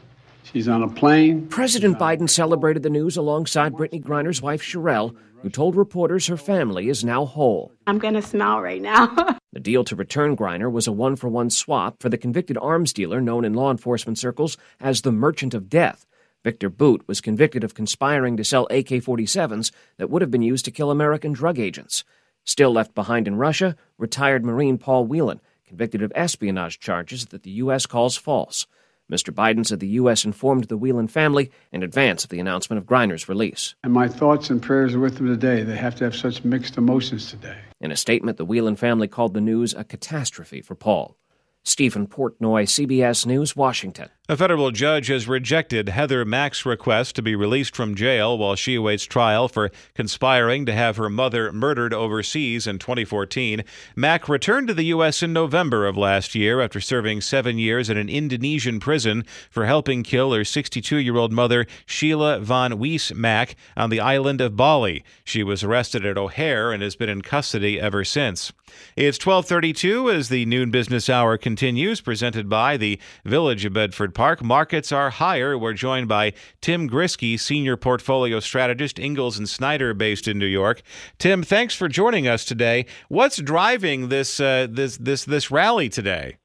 She's 0.45 0.69
on 0.69 0.85
a 0.85 0.89
plane. 0.89 1.49
President 1.49 1.99
Biden 1.99 2.31
celebrated 2.31 2.85
the 2.85 2.91
news 2.91 3.17
alongside 3.17 3.73
Brittney 3.73 4.01
Griner's 4.01 4.41
wife, 4.41 4.63
Cherelle, 4.63 5.17
who 5.43 5.51
told 5.51 5.75
reporters 5.75 6.29
her 6.29 6.37
family 6.37 6.89
is 6.89 7.05
now 7.05 7.25
whole. 7.25 7.73
I'm 7.89 7.99
going 7.99 8.15
to 8.15 8.23
smile 8.23 8.61
right 8.61 8.81
now. 8.81 9.09
the 9.53 9.59
deal 9.59 9.83
to 9.83 9.97
return 9.97 10.37
Griner 10.37 10.71
was 10.71 10.87
a 10.87 10.93
one 10.93 11.17
for 11.17 11.29
one 11.29 11.51
swap 11.51 11.97
for 12.01 12.09
the 12.09 12.17
convicted 12.17 12.57
arms 12.59 12.93
dealer 12.93 13.21
known 13.21 13.45
in 13.45 13.55
law 13.55 13.73
enforcement 13.73 14.17
circles 14.17 14.57
as 14.79 15.03
the 15.03 15.11
Merchant 15.11 15.55
of 15.55 15.69
Death. 15.69 16.07
Viktor 16.45 16.71
Bout 16.71 17.03
was 17.09 17.21
convicted 17.21 17.65
of 17.65 17.75
conspiring 17.75 18.37
to 18.37 18.45
sell 18.45 18.69
AK 18.71 19.03
47s 19.03 19.73
that 19.97 20.09
would 20.09 20.23
have 20.23 20.31
been 20.31 20.41
used 20.41 20.67
to 20.67 20.71
kill 20.71 20.93
American 20.93 21.33
drug 21.33 21.59
agents. 21.59 22.05
Still 22.45 22.71
left 22.71 22.95
behind 22.95 23.27
in 23.27 23.35
Russia, 23.35 23.75
retired 23.99 24.45
Marine 24.45 24.79
Paul 24.79 25.07
Whelan 25.07 25.41
convicted 25.71 26.03
of 26.03 26.11
espionage 26.17 26.81
charges 26.81 27.27
that 27.27 27.45
the 27.45 27.51
U.S. 27.63 27.87
calls 27.87 28.17
false. 28.17 28.67
Mr. 29.09 29.33
Biden 29.33 29.65
said 29.65 29.79
the 29.79 29.87
U.S. 30.01 30.25
informed 30.25 30.65
the 30.65 30.77
Whelan 30.77 31.07
family 31.07 31.53
in 31.71 31.85
advance 31.85 32.25
of 32.25 32.31
the 32.31 32.41
announcement 32.41 32.79
of 32.79 32.87
Griner's 32.87 33.29
release. 33.29 33.77
And 33.85 33.93
my 33.93 34.09
thoughts 34.09 34.51
and 34.51 34.61
prayers 34.61 34.97
are 34.97 34.99
with 34.99 35.19
them 35.19 35.29
today. 35.29 35.63
They 35.63 35.77
have 35.77 35.95
to 35.97 36.05
have 36.05 36.17
such 36.17 36.43
mixed 36.43 36.77
emotions 36.77 37.31
today. 37.31 37.57
In 37.81 37.93
a 37.93 37.97
statement, 37.97 38.37
the 38.37 38.45
Whelan 38.45 38.75
family 38.75 39.07
called 39.07 39.33
the 39.33 39.41
news 39.41 39.73
a 39.75 39.85
catastrophe 39.85 40.61
for 40.61 40.75
Paul. 40.75 41.17
Stephen 41.63 42.07
Portnoy, 42.07 42.65
CBS 42.65 43.27
News, 43.27 43.55
Washington. 43.55 44.09
A 44.31 44.37
federal 44.37 44.71
judge 44.71 45.09
has 45.09 45.27
rejected 45.27 45.89
Heather 45.89 46.25
Mack's 46.25 46.65
request 46.65 47.17
to 47.17 47.23
be 47.23 47.35
released 47.35 47.75
from 47.75 47.97
jail 47.97 48.39
while 48.39 48.55
she 48.55 48.77
awaits 48.77 49.03
trial 49.03 49.49
for 49.49 49.73
conspiring 49.93 50.65
to 50.67 50.73
have 50.73 50.99
her 50.99 51.11
mother 51.11 51.51
murdered 51.51 51.93
overseas 51.93 52.69
in 52.69 52.79
2014. 52.79 53.65
Mack 53.97 54.29
returned 54.29 54.69
to 54.69 54.75
the 54.75 54.85
U.S. 54.85 55.21
in 55.25 55.33
November 55.33 55.85
of 55.85 55.97
last 55.97 56.37
year 56.37 56.61
after 56.61 56.81
serving 56.81 57.23
seven 57.23 57.59
years 57.59 57.91
in 57.91 57.97
an 57.97 58.09
Indonesian 58.09 58.79
prison 58.79 59.25
for 59.51 59.67
helping 59.67 60.05
kill 60.05 60.33
her 60.33 60.45
62 60.45 60.99
year 60.99 61.17
old 61.17 61.33
mother, 61.33 61.67
Sheila 61.85 62.39
Von 62.39 62.79
Weiss 62.79 63.13
Mack, 63.13 63.57
on 63.77 63.91
the 63.91 63.99
island 63.99 64.41
of 64.41 64.57
Bali. 64.57 65.03
She 65.25 65.43
was 65.43 65.65
arrested 65.65 66.07
at 66.07 66.17
O'Hare 66.17 66.71
and 66.71 66.85
has 66.85 66.95
been 66.95 67.09
in 67.09 67.23
custody 67.23 67.81
ever 67.81 68.05
since. 68.05 68.53
It's 68.95 69.19
1232 69.19 70.09
as 70.09 70.29
the 70.29 70.47
noon 70.47 70.71
business 70.71 71.11
hour 71.11 71.37
continues, 71.37 71.50
presented 71.57 72.49
by 72.49 72.77
the 72.77 72.99
Village 73.25 73.65
of 73.65 73.73
Bedford 73.73 74.15
Park. 74.15 74.43
Markets 74.43 74.93
are 74.93 75.11
higher. 75.11 75.57
We're 75.57 75.73
joined 75.73 76.09
by 76.09 76.33
Tim 76.61 76.89
Grisky, 76.89 77.39
Senior 77.39 77.77
Portfolio 77.77 78.41
Strategist, 78.41 78.99
Ingalls 78.99 79.39
and 79.39 79.49
Snyder, 79.49 79.95
based 79.95 80.29
in 80.29 80.39
New 80.39 80.47
York. 80.47 80.83
Tim, 81.19 81.43
thanks 81.43 81.75
for 81.75 81.89
joining 81.89 82.29
us 82.29 82.45
today. 82.45 82.87
What's 83.09 83.39
driving 83.39 84.09
this 84.09 84.41
uh, 84.41 84.67
this 84.71 84.97
this 84.97 85.25
this 85.25 85.51
rally 85.51 85.89
today? 85.89 86.37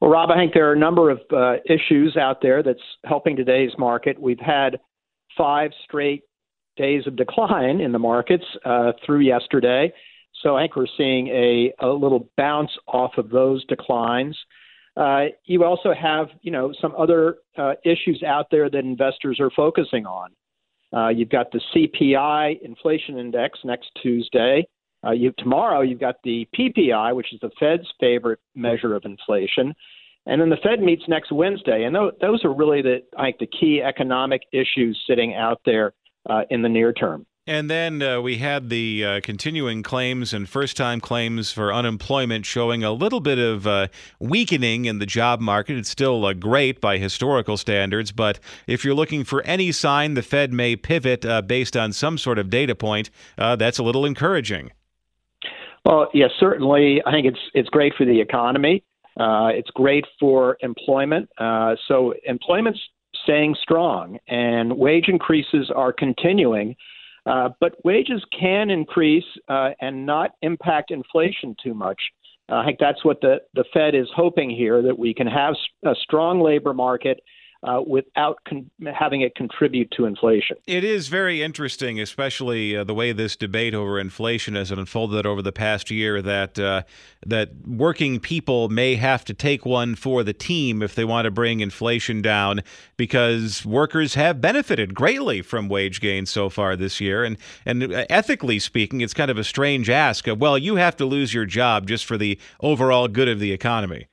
Well, 0.00 0.10
Rob, 0.10 0.30
I 0.30 0.36
think 0.36 0.54
there 0.54 0.68
are 0.68 0.72
a 0.72 0.78
number 0.78 1.10
of 1.10 1.20
uh, 1.30 1.56
issues 1.66 2.16
out 2.16 2.40
there 2.40 2.62
that's 2.62 2.80
helping 3.04 3.36
today's 3.36 3.72
market. 3.78 4.20
We've 4.20 4.40
had 4.40 4.80
five 5.36 5.72
straight 5.84 6.22
days 6.76 7.06
of 7.06 7.16
decline 7.16 7.80
in 7.80 7.92
the 7.92 7.98
markets 7.98 8.44
uh, 8.64 8.92
through 9.04 9.20
yesterday. 9.20 9.92
So 10.42 10.56
I 10.56 10.62
think 10.62 10.76
we're 10.76 10.86
seeing 10.96 11.28
a, 11.28 11.72
a 11.80 11.88
little 11.88 12.28
bounce 12.36 12.70
off 12.86 13.12
of 13.18 13.30
those 13.30 13.64
declines. 13.66 14.36
Uh, 14.96 15.26
you 15.44 15.64
also 15.64 15.92
have, 15.94 16.28
you 16.42 16.50
know, 16.50 16.72
some 16.80 16.94
other 16.98 17.36
uh, 17.56 17.74
issues 17.84 18.22
out 18.26 18.46
there 18.50 18.68
that 18.68 18.78
investors 18.78 19.38
are 19.40 19.50
focusing 19.50 20.06
on. 20.06 20.30
Uh, 20.92 21.08
you've 21.08 21.28
got 21.28 21.52
the 21.52 21.60
CPI 21.74 22.60
inflation 22.62 23.18
index 23.18 23.58
next 23.64 23.90
Tuesday. 24.02 24.66
Uh, 25.06 25.12
you 25.12 25.32
tomorrow 25.38 25.80
you've 25.80 26.00
got 26.00 26.16
the 26.24 26.46
PPI, 26.58 27.14
which 27.14 27.32
is 27.32 27.40
the 27.40 27.50
Fed's 27.58 27.86
favorite 27.98 28.40
measure 28.54 28.94
of 28.94 29.04
inflation, 29.04 29.72
and 30.26 30.40
then 30.40 30.50
the 30.50 30.58
Fed 30.62 30.80
meets 30.80 31.04
next 31.08 31.32
Wednesday. 31.32 31.84
And 31.84 31.94
th- 31.94 32.14
those 32.20 32.44
are 32.44 32.52
really 32.52 32.82
the 32.82 33.02
I 33.16 33.26
think 33.26 33.38
the 33.38 33.46
key 33.46 33.80
economic 33.82 34.42
issues 34.52 35.00
sitting 35.06 35.34
out 35.34 35.60
there 35.64 35.94
uh, 36.28 36.42
in 36.50 36.60
the 36.62 36.68
near 36.68 36.92
term. 36.92 37.24
And 37.46 37.70
then 37.70 38.02
uh, 38.02 38.20
we 38.20 38.36
had 38.36 38.68
the 38.68 39.04
uh, 39.04 39.20
continuing 39.22 39.82
claims 39.82 40.34
and 40.34 40.48
first 40.48 40.76
time 40.76 41.00
claims 41.00 41.50
for 41.50 41.72
unemployment 41.72 42.44
showing 42.44 42.84
a 42.84 42.92
little 42.92 43.20
bit 43.20 43.38
of 43.38 43.66
uh, 43.66 43.88
weakening 44.18 44.84
in 44.84 44.98
the 44.98 45.06
job 45.06 45.40
market. 45.40 45.78
It's 45.78 45.88
still 45.88 46.24
uh, 46.26 46.34
great 46.34 46.80
by 46.80 46.98
historical 46.98 47.56
standards, 47.56 48.12
but 48.12 48.38
if 48.66 48.84
you're 48.84 48.94
looking 48.94 49.24
for 49.24 49.42
any 49.42 49.72
sign 49.72 50.14
the 50.14 50.22
Fed 50.22 50.52
may 50.52 50.76
pivot 50.76 51.24
uh, 51.24 51.40
based 51.40 51.76
on 51.76 51.92
some 51.92 52.18
sort 52.18 52.38
of 52.38 52.50
data 52.50 52.74
point, 52.74 53.10
uh, 53.38 53.56
that's 53.56 53.78
a 53.78 53.82
little 53.82 54.04
encouraging. 54.04 54.72
Well, 55.86 56.08
yes, 56.12 56.30
certainly. 56.38 57.02
I 57.06 57.10
think 57.10 57.26
it's 57.26 57.40
it's 57.54 57.70
great 57.70 57.94
for 57.96 58.04
the 58.04 58.20
economy. 58.20 58.84
it's 59.16 59.70
great 59.70 60.04
for 60.20 60.58
employment. 60.60 61.30
so 61.38 62.12
employment's 62.26 62.80
staying 63.24 63.56
strong, 63.60 64.18
and 64.28 64.76
wage 64.76 65.08
increases 65.08 65.70
are 65.74 65.92
continuing. 65.92 66.76
Uh, 67.26 67.50
but 67.60 67.74
wages 67.84 68.24
can 68.38 68.70
increase 68.70 69.24
uh, 69.48 69.70
and 69.80 70.06
not 70.06 70.32
impact 70.42 70.90
inflation 70.90 71.54
too 71.62 71.74
much. 71.74 72.00
Uh, 72.50 72.56
I 72.56 72.64
think 72.66 72.78
that's 72.80 73.04
what 73.04 73.20
the, 73.20 73.36
the 73.54 73.64
Fed 73.72 73.94
is 73.94 74.08
hoping 74.14 74.50
here 74.50 74.82
that 74.82 74.98
we 74.98 75.14
can 75.14 75.26
have 75.26 75.54
a 75.84 75.94
strong 76.02 76.40
labor 76.40 76.74
market 76.74 77.20
uh, 77.62 77.82
without 77.86 78.38
con- 78.48 78.70
having 78.94 79.20
it 79.20 79.34
contribute 79.34 79.90
to 79.90 80.06
inflation. 80.06 80.56
It 80.66 80.84
is 80.84 81.08
very 81.08 81.42
interesting, 81.42 82.00
especially 82.00 82.76
uh, 82.76 82.84
the 82.84 82.94
way 82.94 83.12
this 83.12 83.36
debate 83.36 83.74
over 83.74 83.98
inflation 83.98 84.54
has 84.54 84.70
unfolded 84.70 85.26
over 85.26 85.42
the 85.42 85.52
past 85.52 85.90
year. 85.90 86.22
That 86.22 86.58
uh, 86.58 86.82
that 87.26 87.50
working 87.66 88.18
people 88.18 88.68
may 88.68 88.94
have 88.96 89.24
to 89.26 89.34
take 89.34 89.66
one 89.66 89.94
for 89.94 90.24
the 90.24 90.32
team 90.32 90.82
if 90.82 90.94
they 90.94 91.04
want 91.04 91.26
to 91.26 91.30
bring 91.30 91.60
inflation 91.60 92.22
down, 92.22 92.62
because 92.96 93.66
workers 93.66 94.14
have 94.14 94.40
benefited 94.40 94.94
greatly 94.94 95.42
from 95.42 95.68
wage 95.68 96.00
gains 96.00 96.30
so 96.30 96.48
far 96.48 96.76
this 96.76 97.00
year. 97.00 97.24
And 97.24 97.36
and 97.66 97.92
uh, 97.92 98.06
ethically 98.08 98.58
speaking, 98.58 99.02
it's 99.02 99.14
kind 99.14 99.30
of 99.30 99.38
a 99.38 99.44
strange 99.44 99.90
ask. 99.90 100.26
Of, 100.26 100.40
well, 100.40 100.56
you 100.56 100.76
have 100.76 100.96
to 100.96 101.04
lose 101.04 101.34
your 101.34 101.44
job 101.46 101.86
just 101.86 102.06
for 102.06 102.16
the 102.16 102.38
overall 102.60 103.08
good 103.08 103.28
of 103.28 103.38
the 103.38 103.52
economy. 103.52 104.06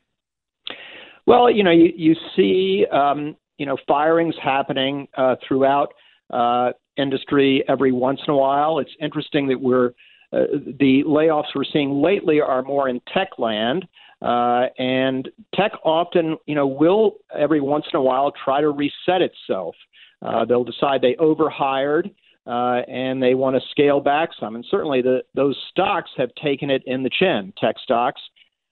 Well, 1.28 1.52
you 1.52 1.62
know, 1.62 1.72
you, 1.72 1.92
you 1.96 2.16
see, 2.36 2.86
um, 2.92 3.36
you 3.58 3.66
know, 3.66 3.78
firings 3.86 4.34
happening 4.42 5.10
uh, 5.18 5.36
throughout 5.46 5.94
uh, 6.32 6.72
industry 6.96 7.64
every 7.68 7.92
once 7.92 8.22
in 8.26 8.34
a 8.34 8.38
while. 8.38 8.80
It's 8.80 8.96
interesting 9.02 9.48
that 9.50 9.62
we're 9.62 9.90
uh, 10.34 10.44
the 10.80 11.04
layoffs 11.06 11.48
we're 11.56 11.64
seeing 11.72 12.02
lately 12.02 12.42
are 12.42 12.62
more 12.62 12.90
in 12.90 13.00
tech 13.14 13.30
land, 13.38 13.86
uh, 14.22 14.66
and 14.78 15.30
tech 15.56 15.72
often, 15.86 16.38
you 16.48 16.56
know, 16.56 16.68
will 16.68 17.16
every 17.38 17.62
once 17.62 17.86
in 17.94 17.98
a 17.98 18.02
while 18.02 18.32
try 18.44 18.60
to 18.60 18.70
reset 18.70 19.22
itself. 19.22 19.76
Uh, 20.22 20.44
they'll 20.44 20.64
decide 20.64 21.02
they 21.02 21.16
overhired. 21.18 22.10
Uh, 22.46 22.82
and 22.88 23.22
they 23.22 23.34
want 23.34 23.58
to 23.58 23.62
scale 23.72 24.00
back 24.00 24.30
some, 24.40 24.56
and 24.56 24.66
certainly 24.72 25.02
the, 25.02 25.22
those 25.36 25.58
stocks 25.70 26.10
have 26.16 26.30
taken 26.42 26.70
it 26.70 26.82
in 26.86 27.04
the 27.04 27.10
chin. 27.10 27.52
Tech 27.60 27.76
stocks, 27.84 28.22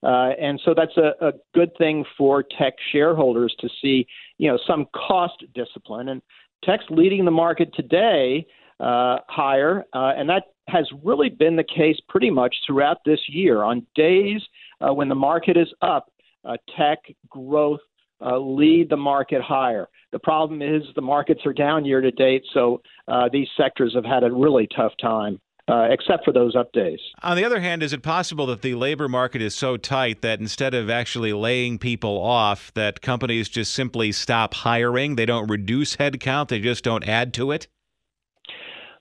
uh, 0.05 0.29
and 0.39 0.61
so 0.63 0.73
that's 0.75 0.95
a, 0.97 1.13
a 1.25 1.31
good 1.55 1.71
thing 1.77 2.05
for 2.17 2.43
tech 2.43 2.73
shareholders 2.91 3.55
to 3.59 3.67
see, 3.81 4.05
you 4.37 4.49
know, 4.49 4.59
some 4.67 4.85
cost 4.95 5.43
discipline. 5.55 6.09
And 6.09 6.21
tech's 6.63 6.85
leading 6.89 7.25
the 7.25 7.31
market 7.31 7.73
today 7.73 8.45
uh, 8.79 9.17
higher, 9.27 9.83
uh, 9.93 10.13
and 10.15 10.29
that 10.29 10.43
has 10.67 10.87
really 11.03 11.29
been 11.29 11.55
the 11.55 11.63
case 11.63 11.97
pretty 12.07 12.29
much 12.29 12.55
throughout 12.65 12.97
this 13.05 13.19
year. 13.27 13.63
On 13.63 13.85
days 13.95 14.41
uh, 14.81 14.93
when 14.93 15.09
the 15.09 15.15
market 15.15 15.57
is 15.57 15.73
up, 15.81 16.11
uh, 16.43 16.57
tech 16.77 16.99
growth 17.29 17.79
uh, 18.21 18.37
lead 18.37 18.89
the 18.89 18.97
market 18.97 19.41
higher. 19.41 19.87
The 20.11 20.19
problem 20.19 20.61
is 20.61 20.83
the 20.95 21.01
markets 21.01 21.41
are 21.45 21.53
down 21.53 21.83
year 21.83 22.01
to 22.01 22.11
date, 22.11 22.43
so 22.53 22.81
uh, 23.07 23.27
these 23.31 23.47
sectors 23.57 23.93
have 23.95 24.05
had 24.05 24.23
a 24.23 24.31
really 24.31 24.67
tough 24.75 24.93
time 25.01 25.39
uh, 25.67 25.87
except 25.89 26.23
for 26.23 26.31
those 26.31 26.55
up 26.55 26.71
days. 26.73 26.99
On 27.23 27.35
the 27.35 27.43
other 27.43 27.59
hand, 27.59 27.81
is 27.81 27.93
it 27.93 28.03
possible 28.03 28.45
that 28.47 28.61
the 28.61 28.75
labor 28.75 29.07
market 29.07 29.41
is 29.41 29.55
so 29.55 29.77
tight 29.77 30.21
that 30.21 30.39
instead 30.39 30.73
of 30.73 30.89
actually 30.89 31.33
laying 31.33 31.79
people 31.79 32.21
off, 32.21 32.71
that 32.75 33.01
companies 33.01 33.49
just 33.49 33.73
simply 33.73 34.11
stop 34.11 34.53
hiring? 34.53 35.15
They 35.15 35.25
don't 35.25 35.47
reduce 35.47 35.95
headcount, 35.95 36.49
they 36.49 36.59
just 36.59 36.83
don't 36.83 37.07
add 37.07 37.33
to 37.35 37.51
it? 37.51 37.67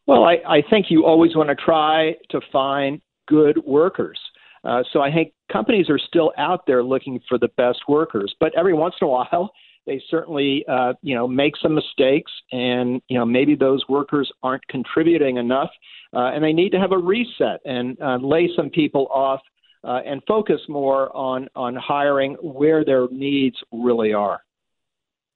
Well, 0.06 0.24
I, 0.24 0.36
I 0.46 0.62
think 0.68 0.86
you 0.90 1.04
always 1.04 1.34
want 1.34 1.48
to 1.48 1.54
try 1.54 2.14
to 2.30 2.40
find 2.52 3.00
good 3.26 3.58
workers. 3.64 4.18
Uh, 4.64 4.82
so 4.92 5.00
I 5.00 5.12
think 5.12 5.32
companies 5.52 5.90
are 5.90 5.98
still 5.98 6.32
out 6.38 6.66
there 6.66 6.82
looking 6.82 7.20
for 7.28 7.38
the 7.38 7.48
best 7.56 7.80
workers, 7.88 8.34
but 8.40 8.52
every 8.56 8.72
once 8.72 8.94
in 9.00 9.06
a 9.06 9.10
while 9.10 9.50
they 9.86 10.02
certainly 10.10 10.64
uh, 10.68 10.94
you 11.02 11.14
know 11.14 11.26
make 11.26 11.54
some 11.62 11.74
mistakes, 11.74 12.32
and 12.52 13.02
you 13.08 13.18
know 13.18 13.24
maybe 13.24 13.54
those 13.54 13.82
workers 13.88 14.30
aren't 14.42 14.66
contributing 14.68 15.36
enough, 15.36 15.70
uh, 16.14 16.30
and 16.34 16.42
they 16.42 16.52
need 16.52 16.70
to 16.70 16.78
have 16.78 16.92
a 16.92 16.98
reset 16.98 17.60
and 17.64 18.00
uh, 18.00 18.16
lay 18.16 18.48
some 18.56 18.70
people 18.70 19.06
off 19.12 19.40
uh, 19.84 20.00
and 20.06 20.22
focus 20.26 20.60
more 20.68 21.14
on 21.16 21.48
on 21.54 21.76
hiring 21.76 22.34
where 22.42 22.84
their 22.84 23.08
needs 23.10 23.56
really 23.72 24.12
are. 24.12 24.40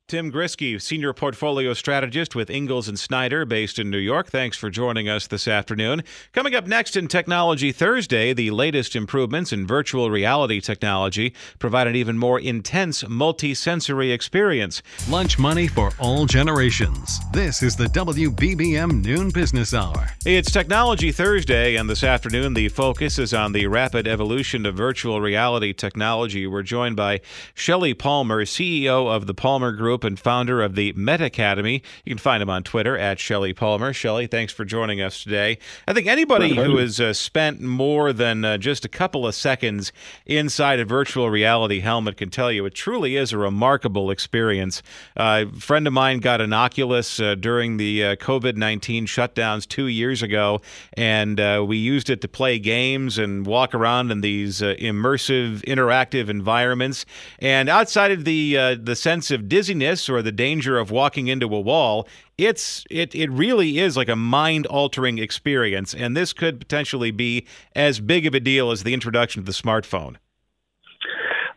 Tim 0.09 0.33
Grisky, 0.33 0.81
Senior 0.81 1.13
Portfolio 1.13 1.75
Strategist 1.75 2.35
with 2.35 2.49
Ingalls 2.49 2.89
and 2.89 2.99
Snyder, 2.99 3.45
based 3.45 3.79
in 3.79 3.91
New 3.91 3.99
York. 3.99 4.29
Thanks 4.29 4.57
for 4.57 4.71
joining 4.71 5.07
us 5.07 5.27
this 5.27 5.47
afternoon. 5.47 6.03
Coming 6.33 6.55
up 6.55 6.67
next 6.67 6.97
in 6.97 7.09
Technology 7.09 7.73
Thursday, 7.73 8.33
the 8.33 8.51
latest 8.51 8.97
improvements 8.97 9.53
in 9.53 9.67
virtual 9.67 10.11
reality 10.11 10.63
technology 10.63 11.35
provide 11.59 11.87
an 11.87 11.95
even 11.95 12.17
more 12.17 12.41
intense 12.41 13.07
multi-sensory 13.07 14.11
experience. 14.11 14.83
Lunch 15.11 15.39
money 15.39 15.69
for 15.69 15.93
all 15.99 16.25
generations. 16.25 17.21
This 17.35 17.63
is 17.63 17.77
the 17.77 17.89
WBBM 17.89 19.05
Noon 19.05 19.29
Business 19.29 19.75
Hour. 19.75 20.09
It's 20.25 20.51
Technology 20.51 21.13
Thursday, 21.13 21.77
and 21.77 21.91
this 21.91 22.03
afternoon 22.03 22.55
the 22.55 22.71
focus 22.71 23.19
is 23.19 23.35
on 23.35 23.53
the 23.53 23.67
rapid 23.67 24.09
evolution 24.09 24.65
of 24.65 24.75
virtual 24.75 25.21
reality 25.21 25.75
technology. 25.75 26.47
We're 26.47 26.63
joined 26.63 26.97
by 26.97 27.21
Shelly 27.53 27.93
Palmer, 27.93 28.47
CEO 28.47 29.15
of 29.15 29.27
the 29.27 29.35
Palmer 29.35 29.73
Group 29.73 29.98
And 30.05 30.19
founder 30.19 30.63
of 30.63 30.75
the 30.75 30.93
Meta 30.95 31.27
Academy. 31.27 31.83
You 32.05 32.11
can 32.11 32.19
find 32.19 32.43
him 32.43 32.51
on 32.51 32.63
Twitter 32.63 32.97
at 32.97 33.19
Shelly 33.19 33.53
Palmer. 33.53 33.93
Shelly, 33.93 34.27
thanks 34.27 34.53
for 34.53 34.65
joining 34.65 35.01
us 35.01 35.23
today. 35.23 35.59
I 35.87 35.93
think 35.93 36.07
anybody 36.07 36.55
who 36.55 36.77
has 36.77 37.01
uh, 37.01 37.13
spent 37.13 37.61
more 37.61 38.13
than 38.13 38.45
uh, 38.45 38.59
just 38.59 38.85
a 38.85 38.89
couple 38.89 39.27
of 39.27 39.35
seconds 39.35 39.93
inside 40.27 40.81
a 40.81 40.85
virtual 40.85 41.31
reality 41.31 41.81
helmet 41.81 42.17
can 42.17 42.31
tell 42.31 42.53
you 42.53 42.65
it 42.67 42.75
truly 42.75 43.17
is 43.17 43.33
a 43.33 43.39
remarkable 43.39 44.11
experience. 44.11 44.83
Uh, 45.17 45.47
a 45.49 45.61
friend 45.61 45.87
of 45.87 45.93
mine 45.93 46.21
got 46.21 46.41
an 46.41 46.53
Oculus 46.53 47.21
uh, 47.21 47.35
during 47.35 47.77
the 47.77 48.05
uh, 48.05 48.17
COVID 48.17 48.57
19 48.57 49.07
shutdowns 49.07 49.67
two 49.67 49.87
years 49.87 50.23
ago, 50.23 50.61
and 50.95 51.41
uh, 51.41 51.65
we 51.67 51.77
used 51.77 52.11
it 52.11 52.21
to 52.21 52.29
play 52.29 52.59
games 52.59 53.19
and 53.19 53.47
walk 53.47 53.75
around 53.75 54.11
in 54.11 54.21
these 54.21 54.61
immersive, 54.61 55.63
interactive 55.65 56.29
environments. 56.29 57.07
And 57.39 57.69
outside 57.69 58.11
of 58.11 58.25
the, 58.25 58.77
the 58.81 58.97
sense 58.97 59.31
of 59.31 59.49
dizziness, 59.49 59.88
or 60.09 60.23
the 60.23 60.33
danger 60.33 60.79
of 60.79 60.91
walking 60.91 61.29
into 61.29 61.47
a 61.55 61.61
wall, 61.61 62.07
it's 62.37 62.85
it 62.91 63.15
it 63.15 63.31
really 63.31 63.79
is 63.79 63.97
like 63.97 64.09
a 64.09 64.17
mind 64.17 64.67
altering 64.67 65.19
experience, 65.19 65.95
and 65.95 66.17
this 66.17 66.33
could 66.33 66.59
potentially 66.59 67.11
be 67.11 67.47
as 67.75 68.01
big 68.01 68.27
of 68.27 68.35
a 68.35 68.41
deal 68.41 68.71
as 68.71 68.83
the 68.83 68.95
introduction 68.95 69.41
of 69.41 69.47
the 69.47 69.53
smartphone. 69.53 70.17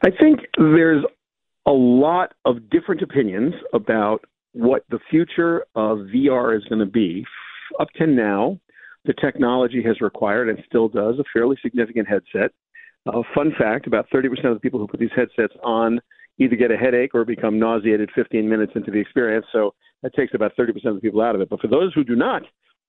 I 0.03 0.09
think 0.09 0.39
there's 0.57 1.03
a 1.65 1.71
lot 1.71 2.33
of 2.45 2.69
different 2.69 3.01
opinions 3.01 3.53
about 3.73 4.25
what 4.53 4.83
the 4.89 4.99
future 5.09 5.65
of 5.75 5.99
VR 6.13 6.57
is 6.57 6.63
going 6.65 6.79
to 6.79 6.85
be. 6.85 7.25
Up 7.79 7.89
to 7.97 8.07
now, 8.07 8.59
the 9.05 9.13
technology 9.13 9.81
has 9.83 10.01
required 10.01 10.49
and 10.49 10.61
still 10.65 10.87
does 10.87 11.19
a 11.19 11.23
fairly 11.33 11.57
significant 11.61 12.07
headset. 12.07 12.51
Uh, 13.05 13.21
fun 13.33 13.51
fact 13.57 13.87
about 13.87 14.07
30% 14.13 14.45
of 14.45 14.53
the 14.53 14.59
people 14.59 14.79
who 14.79 14.87
put 14.87 14.99
these 14.99 15.09
headsets 15.15 15.53
on 15.63 15.99
either 16.41 16.55
get 16.55 16.71
a 16.71 16.77
headache 16.77 17.13
or 17.13 17.23
become 17.23 17.59
nauseated 17.59 18.09
15 18.15 18.49
minutes 18.49 18.73
into 18.75 18.91
the 18.91 18.97
experience. 18.97 19.45
So 19.51 19.73
that 20.01 20.13
takes 20.15 20.33
about 20.33 20.55
30% 20.57 20.69
of 20.85 20.95
the 20.95 21.01
people 21.01 21.21
out 21.21 21.35
of 21.35 21.41
it. 21.41 21.49
But 21.49 21.61
for 21.61 21.67
those 21.67 21.93
who 21.93 22.03
do 22.03 22.15
not 22.15 22.41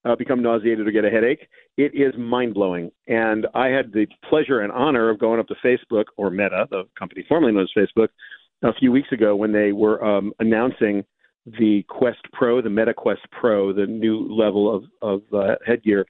uh, 0.05 0.17
become 0.17 0.43
nauseated 0.43 0.87
or 0.87 0.91
get 0.91 1.05
a 1.05 1.11
headache, 1.11 1.47
it 1.77 1.93
is 1.95 2.15
mind 2.19 2.55
blowing. 2.55 2.91
And 3.07 3.47
I 3.55 3.67
had 3.67 3.93
the 3.93 4.07
pleasure 4.29 4.61
and 4.61 4.73
honor 4.73 5.11
of 5.11 5.19
going 5.19 5.39
up 5.39 5.49
to 5.49 5.55
Facebook 5.65 6.05
or 6.17 6.31
Meta, 6.31 6.67
the 6.71 6.85
company 6.99 7.25
formerly 7.29 7.53
known 7.53 7.65
as 7.65 7.71
Facebook, 7.77 8.09
a 8.63 8.73
few 8.73 8.91
weeks 8.91 9.13
ago 9.13 9.37
when 9.37 9.53
they 9.53 9.73
were 9.73 10.03
um, 10.03 10.33
announcing 10.39 11.05
the 11.45 11.85
Quest 11.89 12.21
Pro, 12.33 12.63
the 12.63 12.71
Meta 12.71 12.95
Quest 12.95 13.23
Pro, 13.33 13.73
the 13.73 13.87
new 13.87 14.33
level 14.33 14.75
of, 14.75 14.85
of 15.03 15.23
uh, 15.35 15.57
headgear, 15.67 16.07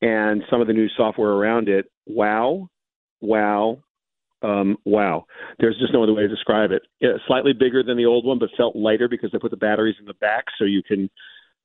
and 0.00 0.42
some 0.48 0.60
of 0.60 0.68
the 0.68 0.72
new 0.72 0.88
software 0.96 1.32
around 1.32 1.68
it. 1.68 1.90
Wow, 2.06 2.68
wow, 3.20 3.82
um, 4.42 4.76
wow. 4.84 5.26
There's 5.58 5.78
just 5.78 5.92
no 5.92 6.02
other 6.02 6.14
way 6.14 6.22
to 6.22 6.28
describe 6.28 6.70
it. 6.70 6.82
Yeah, 7.00 7.12
slightly 7.26 7.52
bigger 7.52 7.82
than 7.82 7.96
the 7.96 8.06
old 8.06 8.24
one, 8.24 8.38
but 8.38 8.50
felt 8.56 8.76
lighter 8.76 9.08
because 9.08 9.30
they 9.32 9.38
put 9.38 9.50
the 9.50 9.56
batteries 9.56 9.96
in 9.98 10.06
the 10.06 10.14
back 10.14 10.44
so 10.58 10.64
you 10.64 10.82
can 10.82 11.10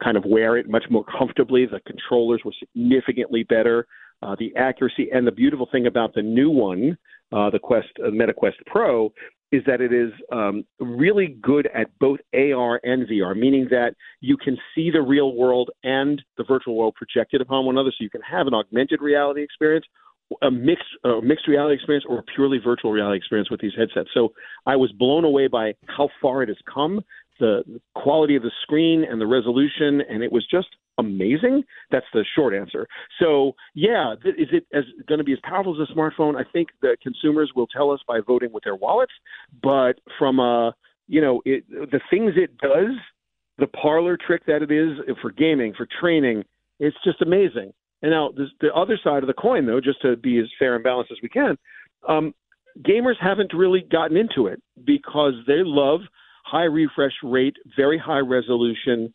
kind 0.04 0.18
of 0.18 0.26
wear 0.26 0.58
it 0.58 0.70
much 0.70 0.86
more 0.90 1.06
comfortably. 1.06 1.66
The 1.66 1.80
controllers 1.86 2.42
were 2.44 2.54
significantly 2.60 3.44
better. 3.44 3.88
Uh, 4.22 4.36
the 4.40 4.56
accuracy 4.56 5.10
and 5.14 5.28
the 5.28 5.32
beautiful 5.32 5.68
thing 5.72 5.86
about 5.86 6.14
the 6.14 6.22
new 6.22 6.50
one, 6.50 6.98
uh, 7.32 7.50
the 7.50 7.60
Quest 7.60 7.90
uh, 8.04 8.10
MetaQuest 8.10 8.66
Pro, 8.66 9.12
is 9.52 9.62
that 9.68 9.82
it 9.82 9.94
is 9.94 10.12
um, 10.32 10.66
really 10.80 11.38
good 11.42 11.68
at 11.76 11.88
both 12.00 12.20
AR 12.34 12.80
and 12.84 13.08
VR, 13.08 13.38
meaning 13.38 13.68
that 13.70 13.94
you 14.20 14.36
can 14.36 14.58
see 14.74 14.90
the 14.90 15.02
real 15.02 15.36
world 15.36 15.70
and 15.84 16.24
the 16.38 16.44
virtual 16.44 16.76
world 16.76 16.96
projected 16.96 17.40
upon 17.40 17.66
one 17.66 17.76
another, 17.76 17.92
so 17.92 18.04
you 18.04 18.10
can 18.10 18.22
have 18.22 18.48
an 18.48 18.54
augmented 18.56 19.00
reality 19.02 19.44
experience 19.44 19.86
a 20.42 20.52
mixed 20.52 20.84
mixed 21.22 21.48
reality 21.48 21.76
experience 21.76 22.06
or 22.08 22.20
a 22.20 22.24
purely 22.24 22.60
virtual 22.64 22.92
reality 22.92 23.18
experience 23.18 23.50
with 23.50 23.62
these 23.62 23.74
headsets. 23.78 24.10
So 24.14 24.34
I 24.66 24.76
was 24.76 24.92
blown 24.92 25.24
away 25.24 25.48
by 25.48 25.74
how 25.88 26.10
far 26.22 26.44
it 26.44 26.50
has 26.50 26.58
come, 26.72 27.02
the 27.40 27.64
quality 27.96 28.36
of 28.36 28.44
the 28.44 28.52
screen 28.62 29.06
and 29.10 29.20
the 29.20 29.28
resolution, 29.28 30.02
and 30.10 30.24
it 30.24 30.32
was 30.32 30.46
just 30.50 30.68
amazing. 30.98 31.64
That's 31.92 32.06
the 32.14 32.24
short 32.36 32.54
answer. 32.54 32.88
So 33.20 33.54
yeah, 33.74 34.16
th- 34.22 34.36
is 34.38 34.48
it 34.52 34.66
as 34.74 34.84
going 35.08 35.18
to 35.18 35.24
be 35.24 35.34
as 35.34 35.40
powerful 35.44 35.80
as 35.82 35.90
a 35.90 35.94
smartphone? 35.94 36.36
I 36.36 36.50
think 36.52 36.70
the 36.82 36.98
consumers 37.02 37.52
will 37.56 37.68
tell 37.68 37.92
us 37.92 38.00
by 38.08 38.20
voting 38.26 38.52
with 38.52 38.64
their 38.64 38.76
wallets. 38.76 39.14
But 39.62 40.00
from 40.20 40.40
a 40.40 40.74
you 41.08 41.22
know 41.22 41.42
it, 41.46 41.68
the 41.70 42.00
things 42.10 42.34
it 42.36 42.58
does, 42.58 42.96
the 43.58 43.68
parlor 43.68 44.18
trick 44.18 44.46
that 44.46 44.62
it 44.62 44.72
is 44.72 44.98
for 45.22 45.32
gaming, 45.32 45.74
for 45.76 45.88
training, 46.00 46.44
it's 46.80 46.98
just 47.04 47.22
amazing. 47.22 47.74
And 48.04 48.12
now 48.12 48.32
the 48.60 48.74
other 48.76 49.00
side 49.02 49.24
of 49.24 49.28
the 49.28 49.34
coin, 49.34 49.66
though, 49.66 49.80
just 49.80 50.02
to 50.02 50.18
be 50.18 50.38
as 50.38 50.46
fair 50.60 50.76
and 50.76 50.84
balanced 50.84 51.12
as 51.12 51.18
we 51.24 51.30
can, 51.30 51.58
um, 52.08 52.36
gamers 52.82 53.16
haven't 53.20 53.54
really 53.54 53.86
gotten 53.90 54.18
into 54.18 54.48
it 54.48 54.62
because 54.86 55.34
they 55.48 55.62
love 55.64 56.02
high 56.46 56.66
refresh 56.66 57.14
rate, 57.24 57.56
very 57.78 57.98
high 57.98 58.20
resolution, 58.20 59.14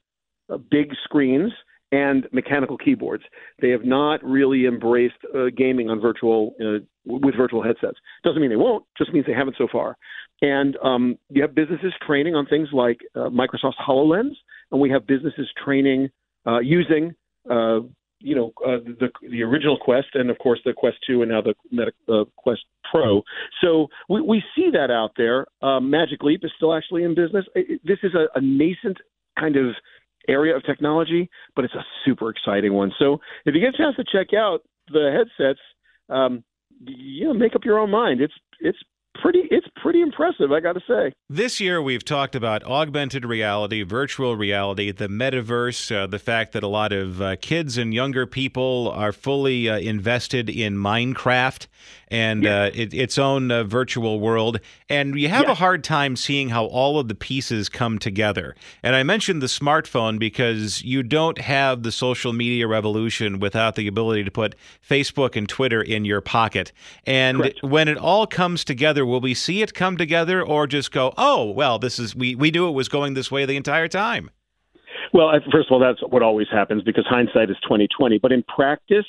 uh, 0.51 0.57
big 0.71 0.91
screens, 1.05 1.53
and 1.93 2.27
mechanical 2.33 2.77
keyboards. 2.79 3.23
They 3.61 3.71
have 3.71 3.85
not 3.85 4.23
really 4.25 4.67
embraced 4.67 5.17
uh, 5.35 5.47
gaming 5.55 5.91
on 5.91 6.01
virtual 6.01 6.55
uh, 6.61 6.85
with 7.05 7.35
virtual 7.37 7.63
headsets. 7.63 7.99
Doesn't 8.25 8.41
mean 8.41 8.51
they 8.51 8.57
won't. 8.57 8.85
Just 8.97 9.13
means 9.13 9.27
they 9.27 9.33
haven't 9.33 9.57
so 9.59 9.69
far. 9.71 9.97
And 10.41 10.77
um, 10.83 11.17
you 11.31 11.43
have 11.43 11.55
businesses 11.55 11.93
training 12.07 12.35
on 12.35 12.47
things 12.47 12.69
like 12.73 12.99
uh, 13.15 13.29
Microsoft's 13.29 13.79
Hololens, 13.87 14.37
and 14.71 14.81
we 14.81 14.91
have 14.91 15.07
businesses 15.07 15.49
training 15.63 16.09
uh, 16.47 16.61
using 16.61 17.15
uh, 17.51 17.81
you 18.21 18.35
know 18.35 18.53
uh, 18.65 18.79
the 19.01 19.11
the 19.31 19.43
original 19.43 19.79
Quest 19.79 20.09
and 20.15 20.31
of 20.31 20.39
course 20.39 20.61
the 20.65 20.73
Quest 20.73 20.97
Two 21.07 21.23
and 21.23 21.31
now 21.31 21.41
the 21.41 21.55
Meta, 21.71 21.93
uh, 22.09 22.25
Quest 22.37 22.63
Pro. 22.91 23.23
So 23.61 23.89
we, 24.09 24.21
we 24.21 24.43
see 24.57 24.71
that 24.73 24.91
out 24.91 25.13
there. 25.17 25.47
Um, 25.63 25.91
Magic 25.91 26.23
Leap 26.23 26.41
is 26.45 26.53
still 26.57 26.75
actually 26.75 27.05
in 27.05 27.15
business. 27.15 27.45
It, 27.55 27.81
this 27.85 27.99
is 28.03 28.15
a, 28.15 28.27
a 28.37 28.41
nascent 28.41 28.99
kind 29.39 29.57
of 29.57 29.75
area 30.29 30.55
of 30.55 30.65
technology, 30.65 31.31
but 31.57 31.65
it's 31.65 31.75
a 31.75 31.85
super 32.05 32.31
exciting 32.31 32.75
one. 32.75 32.93
So 32.99 33.19
if 33.47 33.55
you 33.55 33.61
get 33.61 33.75
a 33.75 33.79
chance 33.79 33.97
to 33.97 34.05
check 34.05 34.35
out 34.35 34.61
the 34.89 35.11
headsets, 35.17 35.61
um, 36.09 36.45
you 36.85 37.27
know, 37.27 37.35
make 37.35 37.55
up 37.55 37.65
your 37.65 37.79
own 37.79 37.91
mind. 37.91 38.21
It's 38.21 38.35
it's 38.61 38.79
pretty 39.19 39.43
it's 39.51 39.67
pretty 39.77 40.01
impressive 40.01 40.53
i 40.53 40.61
gotta 40.61 40.81
say 40.87 41.13
this 41.29 41.61
year 41.61 41.83
we've 41.83 42.05
talked 42.05 42.35
about 42.35 42.63
augmented 42.65 43.25
reality 43.25 43.83
virtual 43.83 44.37
reality 44.37 44.91
the 44.93 45.09
metaverse 45.09 45.95
uh, 45.95 46.07
the 46.07 46.19
fact 46.19 46.53
that 46.53 46.63
a 46.63 46.69
lot 46.69 46.93
of 46.93 47.21
uh, 47.21 47.37
kids 47.37 47.77
and 47.77 47.93
younger 47.93 48.27
people 48.27 48.91
are 48.95 49.13
fully 49.13 49.69
uh, 49.69 49.79
invested 49.79 50.49
in 50.49 50.77
minecraft 50.77 51.67
and 52.09 52.45
yeah. 52.45 52.63
Uh, 52.63 52.71
it, 52.75 52.95
its 52.95 53.19
own 53.19 53.51
uh, 53.51 53.65
virtual 53.65 54.21
world 54.21 54.61
and 54.89 55.19
you 55.19 55.29
have 55.29 55.45
yeah. 55.45 55.53
a 55.53 55.55
hard 55.55 55.85
time 55.85 56.17
seeing 56.17 56.49
how 56.49 56.65
all 56.67 56.99
of 56.99 57.09
the 57.09 57.15
pieces 57.15 57.69
come 57.69 57.99
together 57.99 58.55
and 58.83 58.95
i 58.95 59.03
mentioned 59.03 59.43
the 59.43 59.47
smartphone 59.47 60.19
because 60.19 60.83
you 60.83 61.03
don't 61.03 61.39
have 61.39 61.83
the 61.83 61.93
social 61.93 62.33
media 62.33 62.67
revolution 62.67 63.39
without 63.41 63.75
the 63.75 63.87
ability 63.87 64.25
to 64.25 64.31
put 64.31 64.55
facebook 64.89 65.37
and 65.37 65.49
twitter 65.49 65.83
in 65.83 66.05
your 66.05 66.21
pocket 66.21 66.73
and 67.05 67.39
Correct. 67.39 67.63
when 67.63 67.89
it 67.89 67.99
all 67.99 68.27
comes 68.27 68.65
together 68.65 69.05
will 69.09 69.21
we 69.21 69.35
see 69.35 69.63
it 69.63 69.75
come 69.75 69.97
together 69.97 70.43
or 70.43 70.67
just 70.67 70.93
go, 70.93 71.13
oh, 71.17 71.51
well, 71.51 71.79
this 71.79 71.99
is 71.99 72.15
we, 72.15 72.35
we 72.35 72.51
knew 72.51 72.69
it 72.69 72.73
was 72.73 72.89
going 72.89 73.15
this 73.15 73.31
way 73.31 73.45
the 73.45 73.57
entire 73.57 73.89
time? 73.89 74.31
Well, 75.13 75.31
first 75.51 75.69
of 75.69 75.73
all, 75.73 75.81
that's 75.81 76.01
what 76.09 76.23
always 76.23 76.49
happens 76.53 76.83
because 76.83 77.07
hindsight 77.09 77.51
is 77.51 77.57
twenty 77.67 77.89
twenty. 77.99 78.19
But 78.19 78.31
in 78.33 78.43
practice, 78.43 79.07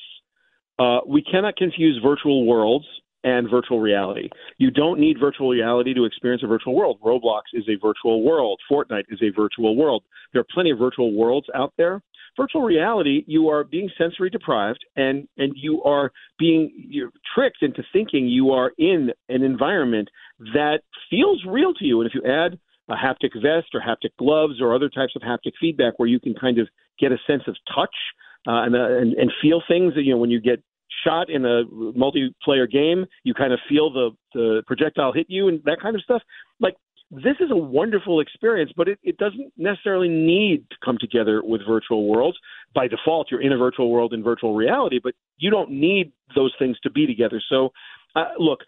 uh, 0.79 0.99
we 1.05 1.21
cannot 1.21 1.55
confuse 1.57 1.99
virtual 2.01 2.45
worlds 2.45 2.85
and 3.25 3.49
virtual 3.49 3.81
reality. 3.81 4.29
You 4.59 4.71
don't 4.71 4.97
need 4.97 5.17
virtual 5.19 5.49
reality 5.49 5.93
to 5.93 6.05
experience 6.05 6.41
a 6.41 6.47
virtual 6.47 6.73
world. 6.73 6.99
Roblox 7.03 7.41
is 7.53 7.65
a 7.67 7.75
virtual 7.75 8.23
world. 8.23 8.61
Fortnite 8.71 9.03
is 9.09 9.19
a 9.21 9.29
virtual 9.35 9.75
world. 9.75 10.03
There 10.31 10.39
are 10.41 10.47
plenty 10.53 10.71
of 10.71 10.79
virtual 10.79 11.13
worlds 11.13 11.47
out 11.53 11.73
there. 11.77 12.01
Virtual 12.39 12.61
reality, 12.61 13.23
you 13.27 13.49
are 13.49 13.63
being 13.63 13.89
sensory 13.97 14.29
deprived, 14.29 14.83
and 14.95 15.27
and 15.37 15.51
you 15.55 15.83
are 15.83 16.11
being 16.37 16.71
you're 16.75 17.11
tricked 17.35 17.61
into 17.61 17.83
thinking 17.91 18.27
you 18.27 18.51
are 18.51 18.71
in 18.77 19.11
an 19.27 19.43
environment 19.43 20.07
that 20.53 20.79
feels 21.09 21.43
real 21.47 21.73
to 21.73 21.85
you. 21.85 22.01
And 22.01 22.09
if 22.09 22.15
you 22.15 22.23
add 22.29 22.57
a 22.89 22.95
haptic 22.95 23.33
vest 23.35 23.69
or 23.73 23.81
haptic 23.81 24.11
gloves 24.17 24.61
or 24.61 24.73
other 24.73 24.89
types 24.89 25.13
of 25.15 25.21
haptic 25.21 25.53
feedback, 25.59 25.93
where 25.97 26.07
you 26.07 26.19
can 26.19 26.33
kind 26.33 26.57
of 26.57 26.67
get 26.99 27.11
a 27.11 27.17
sense 27.27 27.43
of 27.47 27.55
touch 27.75 27.95
uh, 28.47 28.63
and, 28.63 28.75
uh, 28.75 28.97
and 29.01 29.13
and 29.13 29.31
feel 29.41 29.61
things, 29.67 29.93
you 29.97 30.13
know, 30.13 30.17
when 30.17 30.31
you 30.31 30.39
get 30.39 30.63
shot 31.03 31.29
in 31.29 31.45
a 31.45 31.63
multiplayer 32.03 32.69
game, 32.69 33.05
you 33.23 33.33
kind 33.33 33.53
of 33.53 33.59
feel 33.67 33.91
the 33.91 34.09
the 34.33 34.63
projectile 34.65 35.11
hit 35.13 35.27
you 35.29 35.47
and 35.49 35.61
that 35.65 35.79
kind 35.81 35.95
of 35.95 36.01
stuff. 36.01 36.21
Like 36.59 36.75
this 37.11 37.35
is 37.39 37.49
a 37.51 37.55
wonderful 37.55 38.19
experience, 38.19 38.71
but 38.75 38.87
it, 38.87 38.99
it 39.03 39.17
doesn't 39.17 39.51
necessarily 39.57 40.09
need 40.09 40.69
to 40.69 40.75
come 40.83 40.97
together 40.99 41.41
with 41.43 41.61
virtual 41.67 42.07
worlds. 42.07 42.37
By 42.75 42.87
default, 42.87 43.31
you're 43.31 43.41
in 43.41 43.51
a 43.51 43.57
virtual 43.57 43.89
world 43.89 44.13
in 44.13 44.23
virtual 44.23 44.55
reality, 44.55 44.99
but 45.03 45.13
you 45.37 45.49
don't 45.49 45.71
need 45.71 46.11
those 46.35 46.53
things 46.59 46.77
to 46.81 46.91
be 46.91 47.07
together. 47.07 47.41
So, 47.49 47.69
uh, 48.15 48.25
look, 48.37 48.59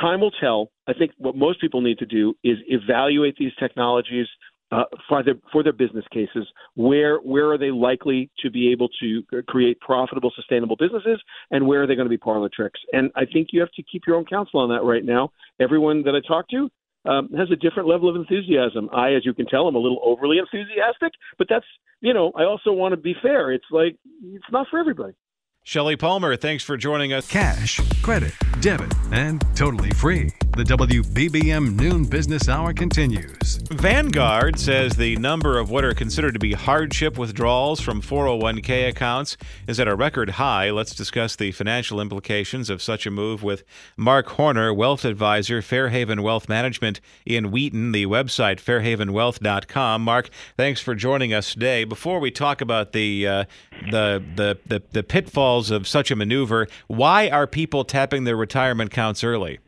time 0.00 0.20
will 0.20 0.32
tell. 0.32 0.70
I 0.88 0.92
think 0.92 1.12
what 1.18 1.36
most 1.36 1.60
people 1.60 1.80
need 1.80 1.98
to 1.98 2.06
do 2.06 2.34
is 2.42 2.58
evaluate 2.66 3.36
these 3.38 3.52
technologies 3.60 4.26
uh, 4.72 4.84
for 5.08 5.22
their 5.22 5.34
for 5.52 5.62
their 5.62 5.72
business 5.72 6.04
cases. 6.12 6.48
Where 6.74 7.18
where 7.18 7.52
are 7.52 7.58
they 7.58 7.70
likely 7.70 8.30
to 8.40 8.50
be 8.50 8.72
able 8.72 8.88
to 9.00 9.22
create 9.46 9.78
profitable, 9.80 10.32
sustainable 10.34 10.76
businesses, 10.76 11.22
and 11.52 11.66
where 11.66 11.82
are 11.82 11.86
they 11.86 11.94
going 11.94 12.06
to 12.06 12.10
be 12.10 12.18
parlor 12.18 12.50
tricks? 12.52 12.80
And 12.92 13.12
I 13.14 13.24
think 13.24 13.48
you 13.52 13.60
have 13.60 13.70
to 13.72 13.82
keep 13.84 14.02
your 14.06 14.16
own 14.16 14.24
counsel 14.24 14.60
on 14.60 14.68
that 14.70 14.82
right 14.82 15.04
now. 15.04 15.30
Everyone 15.60 16.02
that 16.04 16.14
I 16.16 16.26
talk 16.26 16.48
to 16.48 16.68
um, 17.04 17.30
has 17.36 17.50
a 17.50 17.56
different 17.56 17.88
level 17.88 18.08
of 18.08 18.16
enthusiasm. 18.16 18.88
I, 18.92 19.14
as 19.14 19.24
you 19.24 19.34
can 19.34 19.46
tell, 19.46 19.66
I'm 19.68 19.74
a 19.74 19.78
little 19.78 20.00
overly 20.02 20.38
enthusiastic, 20.38 21.12
but 21.38 21.46
that's 21.48 21.66
you 22.00 22.14
know 22.14 22.32
I 22.36 22.44
also 22.44 22.72
want 22.72 22.92
to 22.92 22.96
be 22.96 23.14
fair. 23.22 23.52
It's 23.52 23.64
like 23.70 23.96
it's 24.22 24.44
not 24.50 24.66
for 24.70 24.78
everybody. 24.78 25.14
Shelly 25.66 25.96
Palmer, 25.96 26.36
thanks 26.36 26.62
for 26.62 26.76
joining 26.76 27.14
us. 27.14 27.26
Cash, 27.26 27.80
credit, 28.02 28.34
debit, 28.60 28.92
and 29.12 29.42
totally 29.56 29.90
free. 29.92 30.30
The 30.56 30.62
WBBM 30.62 31.74
Noon 31.80 32.04
Business 32.04 32.50
Hour 32.50 32.74
continues. 32.74 33.56
Vanguard 33.72 34.60
says 34.60 34.94
the 34.94 35.16
number 35.16 35.58
of 35.58 35.70
what 35.70 35.84
are 35.84 35.94
considered 35.94 36.34
to 36.34 36.38
be 36.38 36.52
hardship 36.52 37.18
withdrawals 37.18 37.80
from 37.80 38.02
401k 38.02 38.88
accounts 38.88 39.38
is 39.66 39.80
at 39.80 39.88
a 39.88 39.96
record 39.96 40.30
high. 40.30 40.70
Let's 40.70 40.94
discuss 40.94 41.34
the 41.34 41.50
financial 41.50 41.98
implications 41.98 42.68
of 42.68 42.82
such 42.82 43.06
a 43.06 43.10
move 43.10 43.42
with 43.42 43.64
Mark 43.96 44.28
Horner, 44.28 44.72
wealth 44.72 45.04
advisor, 45.06 45.62
Fairhaven 45.62 46.22
Wealth 46.22 46.46
Management 46.48 47.00
in 47.24 47.50
Wheaton, 47.50 47.90
the 47.92 48.06
website 48.06 48.60
fairhavenwealth.com. 48.60 50.02
Mark, 50.02 50.28
thanks 50.58 50.80
for 50.80 50.94
joining 50.94 51.32
us 51.32 51.54
today. 51.54 51.84
Before 51.84 52.20
we 52.20 52.30
talk 52.30 52.60
about 52.60 52.92
the 52.92 53.26
uh, 53.26 53.44
the, 53.90 54.22
the 54.36 54.58
the 54.66 54.82
the 54.92 55.02
pitfalls 55.02 55.53
of 55.70 55.86
such 55.86 56.10
a 56.10 56.16
maneuver, 56.16 56.66
why 56.86 57.28
are 57.28 57.46
people 57.46 57.84
tapping 57.84 58.24
their 58.24 58.36
retirement 58.36 58.92
accounts 58.92 59.22
early? 59.24 59.58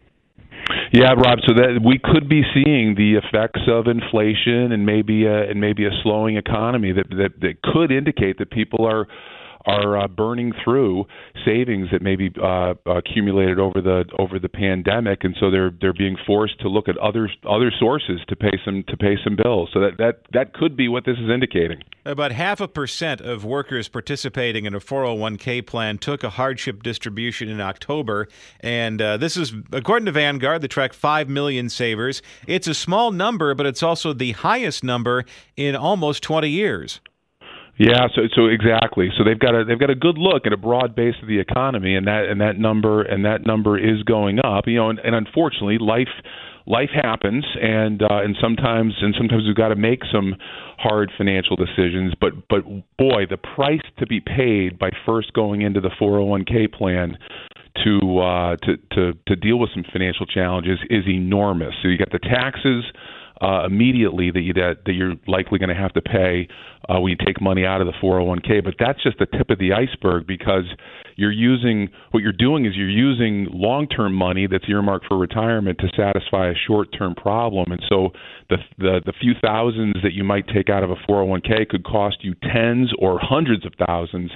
Yeah, 0.92 1.12
Rob. 1.12 1.38
So 1.46 1.54
that 1.54 1.80
we 1.84 1.98
could 2.02 2.28
be 2.28 2.42
seeing 2.54 2.94
the 2.94 3.14
effects 3.14 3.60
of 3.68 3.86
inflation 3.86 4.72
and 4.72 4.86
maybe 4.86 5.26
a, 5.26 5.50
and 5.50 5.60
maybe 5.60 5.84
a 5.84 5.90
slowing 6.02 6.36
economy 6.36 6.92
that 6.92 7.08
that, 7.10 7.40
that 7.40 7.62
could 7.62 7.92
indicate 7.92 8.38
that 8.38 8.50
people 8.50 8.86
are 8.86 9.06
are 9.66 9.98
uh, 9.98 10.08
burning 10.08 10.52
through 10.64 11.04
savings 11.44 11.88
that 11.92 12.00
maybe 12.00 12.32
uh, 12.42 12.74
accumulated 12.86 13.58
over 13.58 13.80
the 13.80 14.04
over 14.18 14.38
the 14.38 14.48
pandemic, 14.48 15.24
and 15.24 15.36
so 15.38 15.50
they're 15.50 15.72
they're 15.80 15.92
being 15.92 16.16
forced 16.26 16.60
to 16.60 16.68
look 16.68 16.88
at 16.88 16.96
other 16.98 17.28
other 17.48 17.72
sources 17.78 18.20
to 18.28 18.36
pay 18.36 18.52
some 18.64 18.84
to 18.88 18.96
pay 18.96 19.16
some 19.22 19.36
bills. 19.36 19.70
So 19.72 19.80
that 19.80 19.98
that 19.98 20.20
that 20.32 20.54
could 20.54 20.76
be 20.76 20.88
what 20.88 21.04
this 21.04 21.18
is 21.18 21.28
indicating. 21.30 21.82
About 22.04 22.30
half 22.30 22.60
a 22.60 22.68
percent 22.68 23.20
of 23.20 23.44
workers 23.44 23.88
participating 23.88 24.64
in 24.64 24.74
a 24.74 24.80
401k 24.80 25.66
plan 25.66 25.98
took 25.98 26.22
a 26.22 26.30
hardship 26.30 26.82
distribution 26.84 27.48
in 27.48 27.60
October, 27.60 28.28
and 28.60 29.02
uh, 29.02 29.16
this 29.16 29.36
is 29.36 29.52
according 29.72 30.06
to 30.06 30.12
Vanguard. 30.12 30.62
They 30.62 30.68
track 30.68 30.92
five 30.92 31.28
million 31.28 31.68
savers. 31.68 32.22
It's 32.46 32.68
a 32.68 32.74
small 32.74 33.10
number, 33.10 33.54
but 33.54 33.66
it's 33.66 33.82
also 33.82 34.12
the 34.12 34.32
highest 34.32 34.84
number 34.84 35.24
in 35.56 35.74
almost 35.74 36.22
20 36.22 36.48
years. 36.48 37.00
Yeah, 37.78 38.08
so 38.14 38.22
so 38.34 38.46
exactly. 38.46 39.10
So 39.18 39.24
they've 39.24 39.38
got 39.38 39.54
a 39.54 39.64
they've 39.64 39.78
got 39.78 39.90
a 39.90 39.94
good 39.94 40.16
look 40.16 40.46
at 40.46 40.52
a 40.52 40.56
broad 40.56 40.94
base 40.96 41.14
of 41.20 41.28
the 41.28 41.38
economy, 41.38 41.94
and 41.94 42.06
that 42.06 42.24
and 42.24 42.40
that 42.40 42.58
number 42.58 43.02
and 43.02 43.24
that 43.26 43.46
number 43.46 43.78
is 43.78 44.02
going 44.02 44.38
up. 44.38 44.66
You 44.66 44.76
know, 44.76 44.90
and, 44.90 44.98
and 45.00 45.14
unfortunately, 45.14 45.76
life 45.78 46.08
life 46.66 46.88
happens, 46.90 47.44
and 47.60 48.02
uh, 48.02 48.22
and 48.24 48.34
sometimes 48.40 48.94
and 49.02 49.14
sometimes 49.18 49.44
we've 49.46 49.56
got 49.56 49.68
to 49.68 49.76
make 49.76 50.00
some 50.10 50.36
hard 50.78 51.12
financial 51.18 51.56
decisions. 51.56 52.14
But 52.18 52.48
but 52.48 52.64
boy, 52.96 53.26
the 53.28 53.36
price 53.36 53.84
to 53.98 54.06
be 54.06 54.20
paid 54.20 54.78
by 54.78 54.90
first 55.04 55.34
going 55.34 55.60
into 55.60 55.82
the 55.82 55.90
401k 56.00 56.72
plan 56.72 57.18
to 57.84 58.18
uh, 58.18 58.56
to 58.56 58.76
to 58.92 59.12
to 59.26 59.36
deal 59.36 59.58
with 59.58 59.70
some 59.74 59.84
financial 59.92 60.24
challenges 60.24 60.78
is 60.88 61.04
enormous. 61.06 61.74
So 61.82 61.88
you 61.88 61.98
got 61.98 62.10
the 62.10 62.18
taxes 62.18 62.84
uh, 63.40 63.64
immediately 63.66 64.30
that 64.30 64.40
you 64.40 64.52
that, 64.54 64.78
that 64.86 64.92
you're 64.92 65.14
likely 65.26 65.58
going 65.58 65.68
to 65.68 65.74
have 65.74 65.92
to 65.92 66.02
pay 66.02 66.48
uh, 66.88 67.00
when 67.00 67.10
you 67.10 67.16
take 67.24 67.40
money 67.40 67.64
out 67.64 67.80
of 67.80 67.86
the 67.86 67.92
401k. 68.02 68.64
But 68.64 68.74
that's 68.78 69.02
just 69.02 69.18
the 69.18 69.26
tip 69.26 69.50
of 69.50 69.58
the 69.58 69.72
iceberg 69.72 70.26
because 70.26 70.64
you're 71.16 71.32
using 71.32 71.88
what 72.10 72.22
you're 72.22 72.32
doing 72.32 72.66
is 72.66 72.74
you're 72.76 72.88
using 72.88 73.48
long-term 73.50 74.14
money 74.14 74.46
that's 74.46 74.68
earmarked 74.68 75.06
for 75.06 75.18
retirement 75.18 75.78
to 75.78 75.88
satisfy 75.96 76.48
a 76.50 76.54
short-term 76.66 77.14
problem, 77.14 77.72
and 77.72 77.80
so 77.88 78.10
the 78.50 78.56
the, 78.78 79.00
the 79.04 79.12
few 79.20 79.32
thousands 79.42 79.96
that 80.02 80.12
you 80.12 80.24
might 80.24 80.46
take 80.48 80.68
out 80.68 80.82
of 80.82 80.90
a 80.90 80.96
401k 81.08 81.68
could 81.68 81.84
cost 81.84 82.18
you 82.22 82.34
tens 82.52 82.92
or 82.98 83.18
hundreds 83.20 83.64
of 83.66 83.72
thousands 83.86 84.30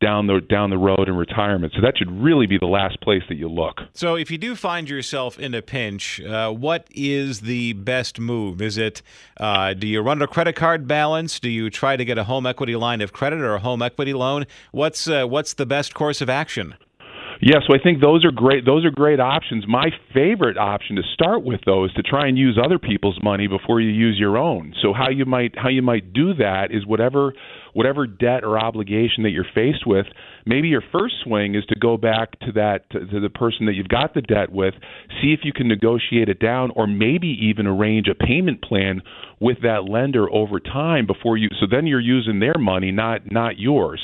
down 0.00 0.26
the 0.26 0.40
down 0.40 0.70
the 0.70 0.78
road 0.78 1.08
in 1.08 1.16
retirement. 1.16 1.72
So 1.74 1.82
that 1.82 1.96
should 1.96 2.10
really 2.10 2.46
be 2.46 2.58
the 2.58 2.66
last 2.66 3.00
place 3.00 3.22
that 3.28 3.36
you 3.36 3.48
look. 3.48 3.80
So 3.94 4.16
if 4.16 4.30
you 4.30 4.38
do 4.38 4.54
find 4.54 4.88
yourself 4.88 5.38
in 5.38 5.54
a 5.54 5.62
pinch, 5.62 6.20
uh, 6.20 6.50
what 6.50 6.86
is 6.90 7.40
the 7.40 7.72
best 7.74 8.18
move? 8.18 8.60
Is 8.60 8.78
it 8.78 9.02
uh, 9.38 9.74
do 9.74 9.86
you 9.86 10.00
run 10.00 10.20
a 10.22 10.26
credit 10.26 10.56
card 10.56 10.86
balance? 10.86 11.40
Do 11.40 11.48
you 11.48 11.70
try 11.70 11.96
to 11.96 12.04
get 12.04 12.18
a 12.18 12.24
home 12.24 12.46
equity 12.46 12.76
line 12.76 13.00
of 13.00 13.12
credit 13.12 13.40
or 13.40 13.54
a 13.54 13.60
home 13.60 13.82
equity 13.82 14.14
loan? 14.14 14.46
What's 14.72 15.08
uh, 15.08 15.26
what's 15.26 15.54
the 15.54 15.66
best 15.66 15.94
course 15.94 16.20
of 16.20 16.28
action? 16.28 16.74
Yeah, 17.40 17.58
so 17.66 17.74
I 17.74 17.78
think 17.82 18.00
those 18.00 18.24
are 18.24 18.30
great. 18.30 18.64
Those 18.64 18.84
are 18.84 18.90
great 18.90 19.20
options. 19.20 19.66
My 19.68 19.90
favorite 20.14 20.56
option 20.56 20.96
to 20.96 21.02
start 21.12 21.44
with, 21.44 21.60
though, 21.66 21.84
is 21.84 21.92
to 21.92 22.02
try 22.02 22.26
and 22.26 22.38
use 22.38 22.58
other 22.62 22.78
people's 22.78 23.18
money 23.22 23.48
before 23.48 23.80
you 23.80 23.90
use 23.90 24.16
your 24.18 24.38
own. 24.38 24.74
So 24.80 24.92
how 24.92 25.10
you 25.10 25.24
might 25.24 25.52
how 25.56 25.68
you 25.68 25.82
might 25.82 26.12
do 26.12 26.34
that 26.34 26.68
is 26.70 26.86
whatever 26.86 27.34
whatever 27.74 28.06
debt 28.06 28.42
or 28.42 28.58
obligation 28.58 29.24
that 29.24 29.30
you're 29.30 29.44
faced 29.54 29.86
with. 29.86 30.06
Maybe 30.46 30.68
your 30.68 30.82
first 30.92 31.16
swing 31.22 31.54
is 31.54 31.64
to 31.66 31.78
go 31.78 31.96
back 31.96 32.38
to 32.40 32.52
that 32.52 32.88
to, 32.90 33.20
the 33.20 33.28
person 33.28 33.66
that 33.66 33.74
you've 33.74 33.88
got 33.88 34.14
the 34.14 34.22
debt 34.22 34.50
with, 34.50 34.74
see 35.20 35.32
if 35.32 35.40
you 35.42 35.52
can 35.52 35.68
negotiate 35.68 36.28
it 36.28 36.40
down, 36.40 36.70
or 36.74 36.86
maybe 36.86 37.36
even 37.42 37.66
arrange 37.66 38.06
a 38.08 38.14
payment 38.14 38.62
plan 38.62 39.02
with 39.40 39.58
that 39.62 39.84
lender 39.88 40.32
over 40.32 40.60
time 40.60 41.06
before 41.06 41.36
you. 41.36 41.48
So 41.60 41.66
then 41.70 41.86
you're 41.86 42.00
using 42.00 42.40
their 42.40 42.58
money, 42.58 42.90
not 42.90 43.30
not 43.30 43.58
yours. 43.58 44.00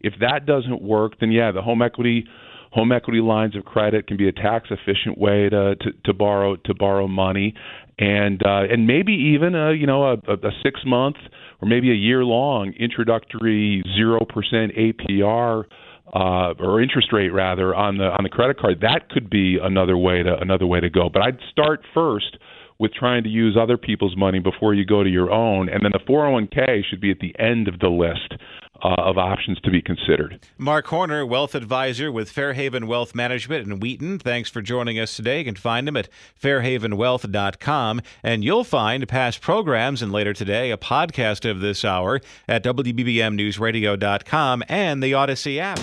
If 0.00 0.14
that 0.20 0.46
doesn't 0.46 0.82
work, 0.82 1.14
then 1.18 1.32
yeah, 1.32 1.50
the 1.50 1.62
home 1.62 1.82
equity 1.82 2.26
home 2.70 2.90
equity 2.90 3.20
lines 3.20 3.56
of 3.56 3.64
credit 3.64 4.06
can 4.08 4.16
be 4.16 4.28
a 4.28 4.32
tax 4.32 4.68
efficient 4.68 5.16
way 5.16 5.48
to, 5.48 5.76
to, 5.76 5.92
to 6.04 6.12
borrow 6.12 6.56
to 6.56 6.74
borrow 6.74 7.06
money 7.06 7.54
and 7.98 8.42
uh, 8.44 8.62
and 8.70 8.86
maybe 8.86 9.12
even 9.34 9.54
a 9.54 9.72
you 9.72 9.86
know 9.86 10.04
a, 10.04 10.14
a 10.14 10.50
six 10.62 10.80
month 10.84 11.16
or 11.60 11.68
maybe 11.68 11.90
a 11.90 11.94
year 11.94 12.24
long 12.24 12.72
introductory 12.78 13.82
zero 13.96 14.20
percent 14.24 14.72
APR 14.76 15.64
uh, 16.12 16.54
or 16.58 16.82
interest 16.82 17.12
rate 17.12 17.30
rather 17.30 17.74
on 17.74 17.98
the 17.98 18.04
on 18.04 18.22
the 18.22 18.28
credit 18.28 18.58
card. 18.58 18.80
That 18.80 19.08
could 19.10 19.30
be 19.30 19.58
another 19.62 19.96
way 19.96 20.22
to 20.22 20.36
another 20.38 20.66
way 20.66 20.80
to 20.80 20.90
go. 20.90 21.08
But 21.12 21.22
I'd 21.22 21.38
start 21.50 21.80
first 21.92 22.36
with 22.78 22.92
trying 22.92 23.22
to 23.22 23.28
use 23.28 23.56
other 23.60 23.76
people's 23.76 24.16
money 24.16 24.40
before 24.40 24.74
you 24.74 24.84
go 24.84 25.02
to 25.02 25.10
your 25.10 25.30
own. 25.30 25.68
And 25.68 25.84
then 25.84 25.92
the 25.92 26.00
401k 26.00 26.82
should 26.88 27.00
be 27.00 27.10
at 27.10 27.20
the 27.20 27.34
end 27.38 27.68
of 27.68 27.78
the 27.78 27.88
list 27.88 28.34
uh, 28.82 28.94
of 28.98 29.18
options 29.18 29.60
to 29.60 29.70
be 29.70 29.80
considered. 29.80 30.44
Mark 30.58 30.86
Horner, 30.86 31.24
wealth 31.24 31.54
advisor 31.54 32.10
with 32.12 32.30
Fairhaven 32.30 32.86
Wealth 32.86 33.14
Management 33.14 33.66
in 33.66 33.80
Wheaton. 33.80 34.18
Thanks 34.18 34.50
for 34.50 34.60
joining 34.62 34.98
us 34.98 35.14
today. 35.16 35.38
You 35.38 35.44
can 35.44 35.54
find 35.56 35.88
him 35.88 35.96
at 35.96 36.08
fairhavenwealth.com, 36.42 38.00
and 38.22 38.44
you'll 38.44 38.64
find 38.64 39.06
past 39.08 39.40
programs 39.40 40.02
and 40.02 40.12
later 40.12 40.32
today 40.32 40.70
a 40.70 40.76
podcast 40.76 41.48
of 41.48 41.60
this 41.60 41.84
hour 41.84 42.20
at 42.48 42.62
WBBMNewsRadio.com 42.64 44.62
and 44.68 45.02
the 45.02 45.12
Audacy 45.12 45.58
app. 45.58 45.80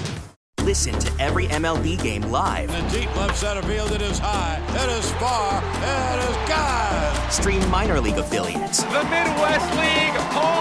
Listen 0.64 0.98
to 1.00 1.12
every 1.22 1.48
MLB 1.48 2.02
game 2.04 2.22
live. 2.24 2.70
In 2.70 2.86
the 2.88 3.00
deep 3.00 3.16
left 3.16 3.36
center 3.38 3.64
field, 3.64 3.92
it 3.92 4.02
is 4.02 4.20
high, 4.20 4.62
it 4.70 4.90
is 5.00 5.12
far, 5.14 5.58
it 5.58 6.30
is 6.30 6.36
God. 6.48 7.32
Stream 7.32 7.68
minor 7.72 8.00
league 8.00 8.18
affiliates. 8.18 8.84
The 8.84 9.04
Midwest 9.06 9.72
League 9.72 10.22
home 10.32 10.61